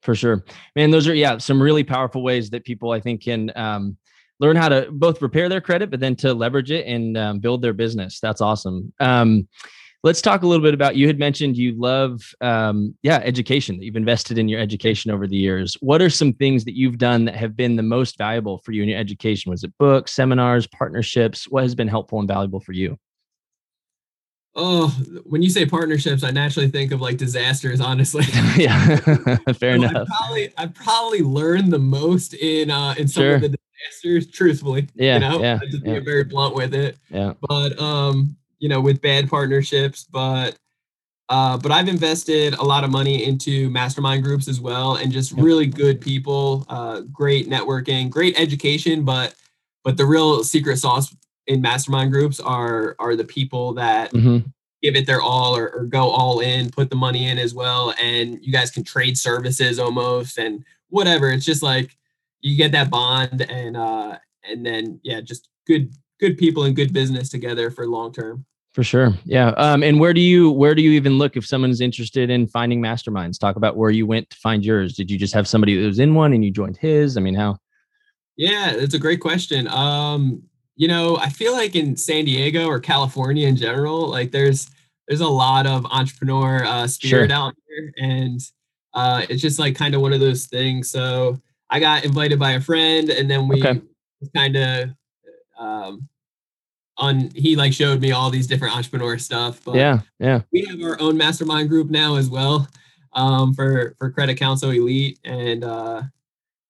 For 0.03 0.16
sure, 0.16 0.45
man. 0.75 0.90
Those 0.90 1.07
are 1.07 1.14
yeah 1.14 1.38
some 1.38 1.62
really 1.62 1.85
powerful 1.85 2.25
ways 2.25 2.51
that 2.51 2.64
people 2.64 2.90
I 2.90 3.01
think 3.01 3.23
can 3.23 3.53
um, 3.55 3.97
learn 4.40 4.57
how 4.57 4.68
to 4.68 4.88
both 4.90 5.23
repair 5.23 5.49
their 5.49 5.61
credit, 5.61 5.90
but 5.90 6.01
then 6.01 6.16
to 6.16 6.35
leverage 6.35 6.73
it 6.73 6.87
and 6.87 7.16
um, 7.16 7.38
build 7.38 7.62
their 7.62 7.73
business. 7.73 8.18
That's 8.18 8.40
awesome. 8.40 8.92
Um, 8.99 9.47
let's 10.03 10.21
talk 10.21 10.43
a 10.43 10.47
little 10.47 10.62
bit 10.62 10.75
about 10.75 10.97
you 10.97 11.07
had 11.07 11.19
mentioned 11.19 11.57
you 11.57 11.79
love 11.79 12.21
um, 12.41 12.95
yeah 13.03 13.19
education 13.19 13.79
that 13.79 13.85
you've 13.85 13.97
invested 13.97 14.38
in 14.38 14.49
your 14.49 14.61
education 14.61 15.11
over 15.11 15.27
the 15.27 15.37
years. 15.37 15.77
What 15.81 16.03
are 16.03 16.11
some 16.11 16.33
things 16.33 16.65
that 16.65 16.77
you've 16.77 16.99
done 16.99 17.25
that 17.27 17.37
have 17.37 17.57
been 17.57 17.77
the 17.77 17.83
most 17.83 18.19
valuable 18.19 18.59
for 18.59 18.73
you 18.73 18.83
in 18.83 18.88
your 18.88 18.99
education? 18.99 19.51
Was 19.51 19.65
it 19.65 19.73
books 19.79 20.12
seminars 20.12 20.67
partnerships? 20.67 21.49
What 21.49 21.62
has 21.62 21.75
been 21.75 21.88
helpful 21.88 22.19
and 22.19 22.29
valuable 22.29 22.61
for 22.61 22.73
you? 22.73 22.99
Oh 24.55 24.88
when 25.25 25.41
you 25.41 25.49
say 25.49 25.65
partnerships 25.65 26.23
i 26.23 26.31
naturally 26.31 26.69
think 26.69 26.93
of 26.93 27.01
like 27.01 27.17
disasters 27.17 27.81
honestly. 27.81 28.25
Yeah 28.57 28.97
fair 28.97 29.37
so 29.55 29.85
enough. 29.85 30.09
I 30.11 30.17
probably 30.19 30.53
i 30.59 30.67
probably 30.67 31.23
learned 31.23 31.73
the 31.73 31.79
most 31.79 32.35
in 32.35 32.71
uh 32.71 32.95
in 32.99 33.09
some 33.09 33.23
sure. 33.23 33.35
of 33.37 33.41
the 33.41 33.49
disasters 33.49 34.31
truthfully 34.31 34.88
yeah 34.95 35.15
you 35.15 35.21
know? 35.21 35.41
yeah, 35.41 35.59
just 35.71 35.83
yeah. 35.85 35.93
being 35.93 36.05
very 36.05 36.25
blunt 36.25 36.55
with 36.55 36.75
it. 36.75 36.99
Yeah. 37.09 37.33
But 37.41 37.81
um 37.81 38.37
you 38.62 38.68
know, 38.68 38.81
with 38.81 39.03
bad 39.03 39.29
partnerships, 39.29 40.05
but 40.05 40.57
uh, 41.29 41.57
but 41.57 41.72
I've 41.72 41.88
invested 41.88 42.55
a 42.55 42.62
lot 42.62 42.85
of 42.85 42.90
money 42.90 43.25
into 43.25 43.68
mastermind 43.70 44.22
groups 44.22 44.46
as 44.46 44.61
well, 44.61 44.96
and 44.96 45.11
just 45.11 45.33
really 45.33 45.66
good 45.66 46.01
people, 46.01 46.64
uh, 46.68 47.01
great 47.12 47.48
networking, 47.48 48.09
great 48.09 48.38
education. 48.38 49.05
But 49.05 49.35
but 49.83 49.96
the 49.96 50.07
real 50.07 50.44
secret 50.44 50.77
sauce 50.77 51.14
in 51.48 51.61
mastermind 51.61 52.12
groups 52.12 52.38
are 52.38 52.94
are 53.01 53.16
the 53.16 53.25
people 53.25 53.75
that 53.75 54.12
mm-hmm. 54.12 54.48
give 54.81 54.94
it 54.94 55.09
their 55.09 55.20
all 55.20 55.57
or, 55.57 55.70
or 55.70 55.85
go 55.85 56.09
all 56.09 56.38
in, 56.38 56.70
put 56.70 56.88
the 56.88 56.96
money 56.96 57.29
in 57.29 57.38
as 57.38 57.55
well, 57.55 57.92
and 58.01 58.38
you 58.42 58.53
guys 58.53 58.70
can 58.70 58.85
trade 58.85 59.18
services 59.18 59.81
almost 59.81 60.38
and 60.38 60.64
whatever. 60.88 61.33
It's 61.33 61.44
just 61.44 61.64
like 61.64 61.96
you 62.42 62.57
get 62.57 62.70
that 62.72 62.90
bond 62.90 63.42
and 63.51 63.77
uh 63.77 64.18
and 64.48 64.64
then 64.64 65.01
yeah, 65.03 65.20
just 65.20 65.48
good 65.66 65.92
good 66.20 66.38
people 66.38 66.62
and 66.62 66.77
good 66.77 66.92
business 66.92 67.29
together 67.29 67.68
for 67.68 67.88
long 67.88 68.12
term. 68.12 68.44
For 68.75 68.83
sure. 68.83 69.15
Yeah. 69.25 69.49
Um, 69.59 69.83
and 69.83 70.01
where 70.01 70.15
do 70.15 70.21
you 70.21 70.51
where 70.51 70.75
do 70.75 70.81
you 70.81 70.93
even 70.93 71.19
look 71.19 71.37
if 71.37 71.47
someone's 71.47 71.83
interested 71.83 72.31
in 72.31 72.47
finding 72.47 72.81
masterminds? 72.81 73.39
Talk 73.39 73.57
about 73.57 73.77
where 73.77 73.91
you 73.91 74.07
went 74.07 74.31
to 74.31 74.37
find 74.39 74.65
yours. 74.65 74.95
Did 74.95 75.11
you 75.11 75.19
just 75.19 75.35
have 75.35 75.47
somebody 75.47 75.79
that 75.79 75.87
was 75.87 75.99
in 75.99 76.15
one 76.15 76.33
and 76.33 76.43
you 76.43 76.51
joined 76.51 76.79
his? 76.79 77.19
I 77.19 77.21
mean, 77.21 77.35
how? 77.35 77.59
Yeah, 78.37 78.71
it's 78.71 78.95
a 78.95 78.99
great 78.99 79.21
question. 79.21 79.69
Um, 79.69 80.43
you 80.77 80.89
know, 80.89 81.19
I 81.19 81.29
feel 81.29 81.53
like 81.53 81.77
in 81.77 81.97
San 81.97 82.25
Diego 82.25 82.67
or 82.67 82.81
California 82.81 83.47
in 83.47 83.57
general, 83.57 84.09
like 84.09 84.31
there's 84.31 84.71
there's 85.07 85.21
a 85.21 85.29
lot 85.29 85.67
of 85.67 85.85
entrepreneur 85.87 86.65
uh, 86.65 86.87
spirit 86.87 87.29
sure. 87.31 87.37
out 87.37 87.55
there, 87.69 87.93
and 87.99 88.41
uh, 88.95 89.27
it's 89.29 89.43
just 89.43 89.59
like 89.59 89.77
kind 89.77 89.95
of 89.95 90.01
one 90.01 90.15
of 90.15 90.21
those 90.21 90.47
things. 90.47 90.91
So 90.91 91.39
I 91.69 91.79
got 91.79 92.07
invited 92.07 92.39
by 92.39 92.53
a 92.53 92.61
friend, 92.61 93.11
and 93.11 93.31
then 93.31 93.49
we 93.49 93.63
Okay. 93.63 93.83
kind 94.35 94.57
of 94.57 94.91
um, 95.59 96.09
on. 96.97 97.31
He 97.35 97.57
like 97.57 97.73
showed 97.73 98.01
me 98.01 98.13
all 98.13 98.31
these 98.31 98.47
different 98.47 98.77
entrepreneur 98.77 99.19
stuff. 99.19 99.61
But 99.65 99.75
Yeah, 99.77 100.01
yeah. 100.19 100.43
we 100.53 100.65
have 100.67 100.81
our 100.83 101.01
own 101.01 101.17
mastermind 101.17 101.69
group 101.69 101.91
now 101.91 102.17
as 102.17 102.29
well 102.29 102.69
um, 103.15 103.55
for 103.55 103.95
for 103.99 104.11
Credit 104.11 104.37
Council 104.37 104.71
Elite, 104.71 105.19
and 105.25 105.65
uh, 105.65 106.03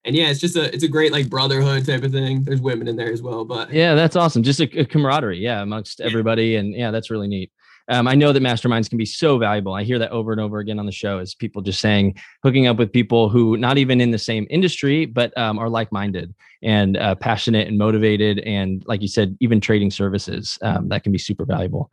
and 0.04 0.14
yeah, 0.16 0.28
it's 0.30 0.40
just 0.40 0.56
a 0.56 0.72
it's 0.74 0.84
a 0.84 0.88
great 0.88 1.12
like 1.12 1.28
brotherhood 1.30 1.86
type 1.86 2.02
of 2.02 2.12
thing. 2.12 2.42
There's 2.44 2.60
women 2.60 2.88
in 2.88 2.96
there 2.96 3.12
as 3.12 3.22
well, 3.22 3.44
but 3.44 3.72
Yeah, 3.72 3.94
that's 3.94 4.16
awesome. 4.16 4.42
Just 4.42 4.60
a, 4.60 4.80
a 4.80 4.84
camaraderie, 4.84 5.38
yeah, 5.38 5.62
amongst 5.62 6.00
Yeah. 6.00 6.06
everybody, 6.06 6.56
and 6.56 6.74
yeah, 6.74 6.90
that's 6.90 7.10
really 7.10 7.28
neat. 7.28 7.50
Um, 7.88 8.06
I 8.06 8.14
know 8.14 8.32
that 8.32 8.42
masterminds 8.42 8.88
can 8.88 8.98
be 8.98 9.06
so 9.06 9.38
valuable. 9.38 9.74
I 9.74 9.82
hear 9.82 9.98
that 9.98 10.10
over 10.10 10.32
and 10.32 10.40
over 10.40 10.58
again 10.58 10.78
on 10.78 10.86
the 10.86 10.92
show 10.92 11.18
is 11.18 11.34
people 11.34 11.62
just 11.62 11.80
saying 11.80 12.16
hooking 12.42 12.66
up 12.66 12.76
with 12.76 12.92
people 12.92 13.28
who 13.28 13.56
not 13.56 13.78
even 13.78 14.00
in 14.00 14.10
the 14.10 14.18
same 14.18 14.46
industry, 14.50 15.04
but 15.06 15.36
um, 15.36 15.58
are 15.58 15.68
like-minded 15.68 16.34
and 16.62 16.96
uh, 16.96 17.14
passionate 17.16 17.66
and 17.68 17.76
motivated, 17.76 18.38
and 18.40 18.84
like 18.86 19.02
you 19.02 19.08
said, 19.08 19.36
even 19.40 19.60
trading 19.60 19.90
services 19.90 20.58
um, 20.62 20.88
that 20.88 21.02
can 21.02 21.12
be 21.12 21.18
super 21.18 21.44
valuable. 21.44 21.90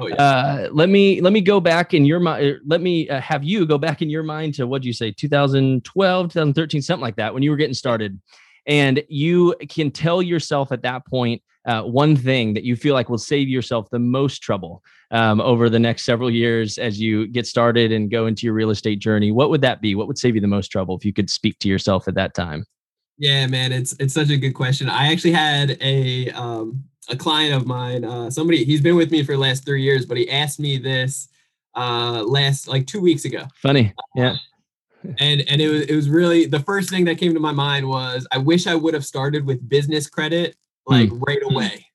oh 0.00 0.08
yeah. 0.08 0.14
Uh, 0.14 0.68
let 0.72 0.88
me 0.88 1.20
let 1.20 1.32
me 1.32 1.40
go 1.40 1.60
back 1.60 1.94
in 1.94 2.04
your 2.04 2.20
mind. 2.20 2.58
Let 2.66 2.80
me 2.80 3.08
uh, 3.08 3.20
have 3.20 3.44
you 3.44 3.66
go 3.66 3.78
back 3.78 4.02
in 4.02 4.10
your 4.10 4.22
mind 4.22 4.54
to 4.54 4.66
what 4.66 4.82
do 4.82 4.88
you 4.88 4.94
say, 4.94 5.10
2012, 5.10 6.26
2013, 6.28 6.82
something 6.82 7.02
like 7.02 7.16
that, 7.16 7.34
when 7.34 7.42
you 7.42 7.50
were 7.50 7.56
getting 7.56 7.74
started, 7.74 8.18
and 8.66 9.02
you 9.08 9.54
can 9.68 9.90
tell 9.90 10.22
yourself 10.22 10.72
at 10.72 10.82
that 10.82 11.06
point 11.06 11.42
uh, 11.66 11.82
one 11.82 12.16
thing 12.16 12.54
that 12.54 12.62
you 12.62 12.76
feel 12.76 12.94
like 12.94 13.08
will 13.08 13.18
save 13.18 13.48
yourself 13.48 13.90
the 13.90 13.98
most 13.98 14.38
trouble 14.38 14.82
um, 15.10 15.40
over 15.40 15.68
the 15.68 15.78
next 15.78 16.04
several 16.04 16.30
years 16.30 16.78
as 16.78 17.00
you 17.00 17.26
get 17.26 17.46
started 17.46 17.92
and 17.92 18.10
go 18.10 18.26
into 18.26 18.46
your 18.46 18.54
real 18.54 18.70
estate 18.70 19.00
journey. 19.00 19.32
What 19.32 19.50
would 19.50 19.60
that 19.62 19.80
be? 19.80 19.94
What 19.94 20.06
would 20.06 20.18
save 20.18 20.34
you 20.34 20.40
the 20.40 20.46
most 20.46 20.68
trouble 20.68 20.96
if 20.96 21.04
you 21.04 21.12
could 21.12 21.28
speak 21.28 21.58
to 21.60 21.68
yourself 21.68 22.06
at 22.08 22.14
that 22.14 22.34
time? 22.34 22.64
Yeah, 23.18 23.46
man, 23.46 23.72
it's 23.72 23.94
it's 23.98 24.14
such 24.14 24.30
a 24.30 24.36
good 24.36 24.52
question. 24.52 24.88
I 24.88 25.10
actually 25.10 25.32
had 25.32 25.78
a 25.80 26.30
um, 26.30 26.84
a 27.08 27.16
client 27.16 27.54
of 27.54 27.66
mine, 27.66 28.04
uh, 28.04 28.30
somebody 28.30 28.64
he's 28.64 28.80
been 28.80 28.96
with 28.96 29.10
me 29.10 29.22
for 29.22 29.32
the 29.32 29.38
last 29.38 29.64
three 29.64 29.82
years, 29.82 30.04
but 30.04 30.16
he 30.16 30.30
asked 30.30 30.60
me 30.60 30.76
this 30.76 31.28
uh, 31.74 32.22
last 32.22 32.68
like 32.68 32.86
two 32.86 33.00
weeks 33.00 33.24
ago, 33.24 33.44
Funny, 33.56 33.94
yeah, 34.14 34.36
and 35.18 35.42
and 35.48 35.60
it 35.62 35.68
was 35.68 35.82
it 35.82 35.96
was 35.96 36.10
really 36.10 36.44
the 36.44 36.60
first 36.60 36.90
thing 36.90 37.06
that 37.06 37.16
came 37.16 37.32
to 37.32 37.40
my 37.40 37.52
mind 37.52 37.88
was 37.88 38.26
I 38.30 38.38
wish 38.38 38.66
I 38.66 38.74
would 38.74 38.92
have 38.92 39.04
started 39.04 39.46
with 39.46 39.66
business 39.66 40.08
credit 40.08 40.56
like 40.86 41.10
right 41.12 41.42
away, 41.42 41.86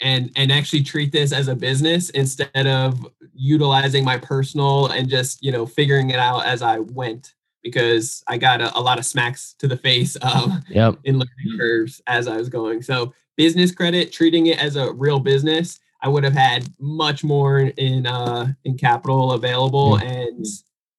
and 0.00 0.30
and 0.36 0.50
actually 0.52 0.82
treat 0.82 1.12
this 1.12 1.32
as 1.32 1.48
a 1.48 1.54
business 1.54 2.10
instead 2.10 2.66
of 2.66 3.06
utilizing 3.34 4.04
my 4.04 4.18
personal 4.18 4.86
and 4.88 5.08
just 5.08 5.42
you 5.42 5.52
know 5.52 5.66
figuring 5.66 6.10
it 6.10 6.18
out 6.18 6.44
as 6.46 6.62
I 6.62 6.78
went 6.78 7.34
because 7.62 8.24
I 8.26 8.38
got 8.38 8.60
a, 8.60 8.76
a 8.76 8.80
lot 8.80 8.98
of 8.98 9.06
smacks 9.06 9.54
to 9.58 9.68
the 9.68 9.76
face. 9.76 10.16
Um, 10.22 10.62
yep, 10.68 10.98
in 11.04 11.14
learning 11.14 11.58
curves 11.58 12.00
as 12.06 12.26
I 12.28 12.36
was 12.36 12.48
going. 12.48 12.82
So 12.82 13.14
business 13.36 13.72
credit, 13.72 14.12
treating 14.12 14.46
it 14.46 14.62
as 14.62 14.76
a 14.76 14.92
real 14.92 15.18
business, 15.18 15.80
I 16.02 16.08
would 16.08 16.24
have 16.24 16.34
had 16.34 16.68
much 16.78 17.22
more 17.22 17.60
in 17.60 18.06
uh, 18.06 18.52
in 18.64 18.76
capital 18.76 19.32
available 19.32 19.96
and 19.98 20.44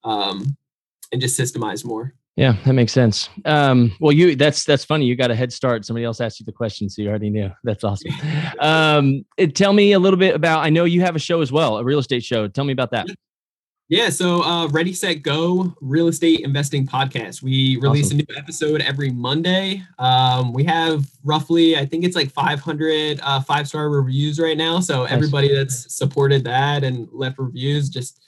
um, 0.04 0.58
and 1.12 1.22
just 1.22 1.40
systemize 1.40 1.86
more. 1.86 2.14
Yeah, 2.36 2.56
that 2.66 2.74
makes 2.74 2.92
sense. 2.92 3.30
Um, 3.46 3.96
well, 4.00 4.12
you 4.12 4.36
that's 4.36 4.66
that's 4.66 4.84
funny. 4.84 5.06
You 5.06 5.16
got 5.16 5.30
a 5.30 5.36
head 5.36 5.54
start. 5.54 5.86
Somebody 5.86 6.06
else 6.06 6.20
asked 6.20 6.40
you 6.40 6.46
the 6.46 6.52
question, 6.52 6.90
so 6.90 7.04
you 7.04 7.10
already 7.10 7.30
knew. 7.30 7.52
That's 7.64 7.84
awesome. 7.84 8.12
Um, 8.60 9.26
it, 9.38 9.56
tell 9.56 9.74
me 9.74 9.92
a 9.92 10.00
little 10.00 10.18
bit 10.18 10.36
about. 10.36 10.64
I 10.64 10.70
know 10.70 10.86
you 10.86 11.02
have 11.02 11.16
a 11.16 11.20
show 11.20 11.42
as 11.42 11.52
well, 11.52 11.78
a 11.78 11.84
real 11.84 12.00
estate 12.00 12.24
show. 12.24 12.48
Tell 12.48 12.64
me 12.64 12.72
about 12.72 12.92
that. 12.92 13.08
Yeah, 13.90 14.10
so 14.10 14.42
uh, 14.42 14.68
Ready 14.70 14.94
Set 14.94 15.22
Go 15.22 15.76
Real 15.82 16.08
Estate 16.08 16.40
Investing 16.40 16.88
Podcast. 16.88 17.44
We 17.44 17.78
release 17.78 18.08
Awesome. 18.08 18.20
a 18.20 18.24
new 18.32 18.38
episode 18.38 18.82
every 18.82 19.12
Monday. 19.12 19.84
Um, 20.00 20.54
we 20.54 20.64
have 20.64 21.06
roughly, 21.24 21.78
I 21.78 21.86
think 21.86 22.06
it's 22.06 22.16
like 22.16 22.32
500 22.32 23.20
uh, 23.22 23.42
five 23.42 23.68
star 23.68 23.90
reviews 23.90 24.40
right 24.40 24.58
now. 24.58 24.80
So 24.80 25.04
everybody 25.04 25.54
that's 25.54 25.94
supported 25.94 26.46
that 26.46 26.84
and 26.84 27.10
left 27.12 27.38
reviews, 27.38 27.90
just 27.90 28.24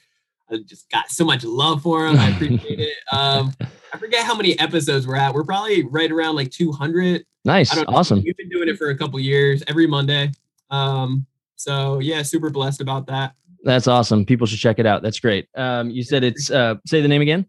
I 0.51 0.57
just 0.65 0.89
got 0.91 1.09
so 1.09 1.23
much 1.23 1.43
love 1.43 1.81
for 1.81 2.05
them. 2.05 2.19
I 2.19 2.29
appreciate 2.29 2.79
it. 2.79 2.93
Um, 3.11 3.53
I 3.95 3.97
forget 3.97 4.25
how 4.25 4.35
many 4.35 4.59
episodes 4.59 5.07
we're 5.07 5.15
at. 5.15 5.33
We're 5.33 5.45
probably 5.45 5.85
right 5.85 6.11
around 6.11 6.35
like 6.35 6.51
200. 6.51 7.25
Nice, 7.45 7.71
I 7.71 7.75
don't 7.75 7.89
know. 7.89 7.97
awesome. 7.97 8.21
We've 8.21 8.35
been 8.35 8.49
doing 8.49 8.67
it 8.67 8.77
for 8.77 8.89
a 8.89 8.97
couple 8.97 9.17
years, 9.21 9.63
every 9.67 9.87
Monday. 9.87 10.31
Um, 10.69 11.25
so 11.55 11.99
yeah, 11.99 12.21
super 12.21 12.49
blessed 12.49 12.81
about 12.81 13.07
that. 13.07 13.35
That's 13.63 13.87
awesome. 13.87 14.25
People 14.25 14.47
should 14.47 14.59
check 14.59 14.79
it 14.79 14.85
out. 14.85 15.01
That's 15.01 15.17
great. 15.17 15.47
Um, 15.55 15.89
you 15.89 16.03
said 16.03 16.25
it's 16.25 16.51
uh, 16.51 16.75
say 16.85 17.01
the 17.01 17.07
name 17.07 17.21
again. 17.21 17.45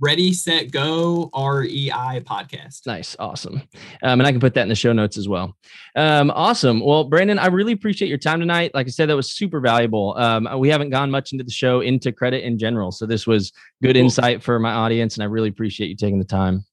Ready, 0.00 0.32
Set, 0.32 0.70
Go 0.70 1.28
REI 1.34 2.20
podcast. 2.20 2.86
Nice, 2.86 3.16
awesome. 3.18 3.62
Um, 4.02 4.20
and 4.20 4.26
I 4.26 4.30
can 4.30 4.40
put 4.40 4.54
that 4.54 4.62
in 4.62 4.68
the 4.68 4.74
show 4.76 4.92
notes 4.92 5.16
as 5.18 5.28
well. 5.28 5.56
Um, 5.96 6.30
awesome. 6.30 6.80
Well, 6.84 7.04
Brandon, 7.04 7.38
I 7.38 7.46
really 7.46 7.72
appreciate 7.72 8.08
your 8.08 8.18
time 8.18 8.38
tonight. 8.38 8.70
Like 8.74 8.86
I 8.86 8.90
said, 8.90 9.08
that 9.08 9.16
was 9.16 9.32
super 9.32 9.58
valuable. 9.60 10.16
Um, 10.16 10.48
we 10.58 10.68
haven't 10.68 10.90
gone 10.90 11.10
much 11.10 11.32
into 11.32 11.42
the 11.44 11.50
show 11.50 11.80
into 11.80 12.12
credit 12.12 12.44
in 12.44 12.58
general, 12.58 12.92
so 12.92 13.06
this 13.06 13.26
was 13.26 13.52
good 13.82 13.94
Cool. 13.96 14.04
insight 14.04 14.42
for 14.42 14.58
my 14.60 14.72
audience, 14.72 15.16
and 15.16 15.22
I 15.24 15.26
really 15.26 15.48
appreciate 15.48 15.88
you 15.88 15.96
taking 15.96 16.18
the 16.20 16.24
time. 16.24 16.64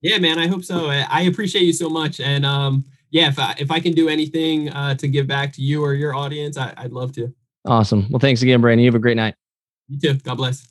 Yeah, 0.00 0.18
man, 0.18 0.38
I 0.40 0.48
hope 0.48 0.64
so. 0.64 0.86
I 0.90 1.06
I 1.08 1.22
appreciate 1.22 1.62
you 1.62 1.72
so 1.72 1.88
much. 1.88 2.18
And 2.18 2.44
um, 2.44 2.84
yeah, 3.10 3.28
if 3.28 3.38
I, 3.38 3.54
if 3.58 3.70
I 3.70 3.78
can 3.78 3.92
do 3.92 4.08
anything 4.08 4.68
uh, 4.70 4.94
to 4.96 5.06
give 5.06 5.28
back 5.28 5.52
to 5.52 5.62
you 5.62 5.84
or 5.84 5.94
your 5.94 6.14
audience, 6.16 6.56
I, 6.56 6.74
I'd 6.76 6.92
love 6.92 7.12
to. 7.12 7.32
Awesome. 7.64 8.08
Well, 8.10 8.18
thanks 8.18 8.42
again, 8.42 8.60
Brandon. 8.60 8.82
You 8.82 8.88
have 8.88 8.96
a 8.96 8.98
great 8.98 9.16
night. 9.16 9.36
You 9.88 10.00
too. 10.00 10.14
God 10.24 10.34
bless. 10.38 10.66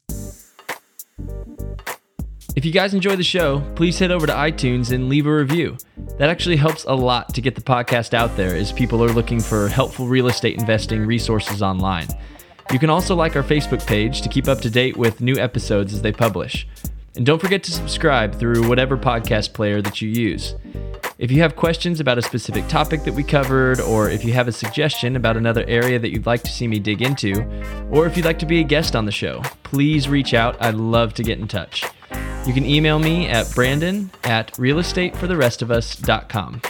If 2.62 2.66
you 2.66 2.72
guys 2.72 2.94
enjoy 2.94 3.16
the 3.16 3.24
show, 3.24 3.60
please 3.76 3.98
head 3.98 4.12
over 4.12 4.28
to 4.28 4.34
iTunes 4.34 4.92
and 4.92 5.10
leave 5.10 5.26
a 5.26 5.36
review. 5.36 5.78
That 6.20 6.30
actually 6.30 6.58
helps 6.58 6.84
a 6.84 6.94
lot 6.94 7.34
to 7.34 7.42
get 7.42 7.56
the 7.56 7.62
podcast 7.62 8.14
out 8.14 8.38
there 8.38 8.56
as 8.56 8.72
people 8.72 9.04
are 9.04 9.10
looking 9.10 9.40
for 9.40 9.68
helpful 9.68 10.06
real 10.06 10.28
estate 10.28 10.60
investing 10.60 11.04
resources 11.04 11.64
online. 11.64 12.08
You 12.72 12.78
can 12.78 12.92
also 12.92 13.16
like 13.16 13.36
our 13.36 13.42
Facebook 13.42 13.84
page 13.88 14.22
to 14.22 14.30
keep 14.30 14.48
up 14.48 14.62
to 14.62 14.70
date 14.70 14.96
with 14.96 15.22
new 15.22 15.38
episodes 15.38 15.92
as 15.92 16.04
they 16.04 16.12
publish. 16.12 16.68
And 17.16 17.26
don't 17.26 17.42
forget 17.42 17.64
to 17.64 17.72
subscribe 17.72 18.36
through 18.36 18.70
whatever 18.70 18.96
podcast 18.96 19.54
player 19.54 19.82
that 19.82 20.00
you 20.00 20.10
use. 20.10 20.54
If 21.18 21.32
you 21.32 21.42
have 21.42 21.56
questions 21.56 22.00
about 22.00 22.20
a 22.20 22.22
specific 22.22 22.68
topic 22.68 23.06
that 23.06 23.16
we 23.16 23.24
covered, 23.24 23.82
or 23.82 24.08
if 24.08 24.24
you 24.24 24.34
have 24.34 24.48
a 24.48 24.52
suggestion 24.52 25.16
about 25.16 25.36
another 25.36 25.66
area 25.68 25.98
that 25.98 26.12
you'd 26.12 26.28
like 26.28 26.44
to 26.44 26.52
see 26.52 26.68
me 26.68 26.78
dig 26.78 27.02
into, 27.02 27.44
or 27.90 28.06
if 28.06 28.16
you'd 28.16 28.26
like 28.28 28.38
to 28.38 28.46
be 28.46 28.60
a 28.60 28.64
guest 28.64 28.96
on 28.96 29.06
the 29.06 29.12
show, 29.12 29.42
please 29.64 30.08
reach 30.08 30.36
out. 30.36 30.62
I'd 30.62 30.76
love 30.76 31.16
to 31.16 31.24
get 31.24 31.40
in 31.40 31.48
touch. 31.48 31.86
You 32.46 32.54
can 32.54 32.66
email 32.66 32.98
me 32.98 33.28
at 33.28 33.54
brandon 33.54 34.10
at 34.24 34.54
realestatefortherestofus.com. 34.54 36.62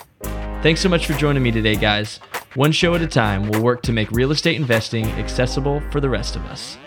Thanks 0.62 0.82
so 0.82 0.90
much 0.90 1.08
for 1.08 1.14
joining 1.14 1.42
me 1.42 1.52
today, 1.52 1.76
guys. 1.76 2.18
One 2.56 2.74
show 2.74 2.94
at 2.94 3.02
a 3.02 3.08
time, 3.08 3.48
we'll 3.48 3.64
work 3.64 3.82
to 3.84 3.94
make 3.94 4.12
real 4.12 4.32
estate 4.32 4.58
investing 4.58 5.06
accessible 5.12 5.82
for 5.90 6.02
the 6.02 6.10
rest 6.10 6.36
of 6.36 6.44
us. 6.46 6.78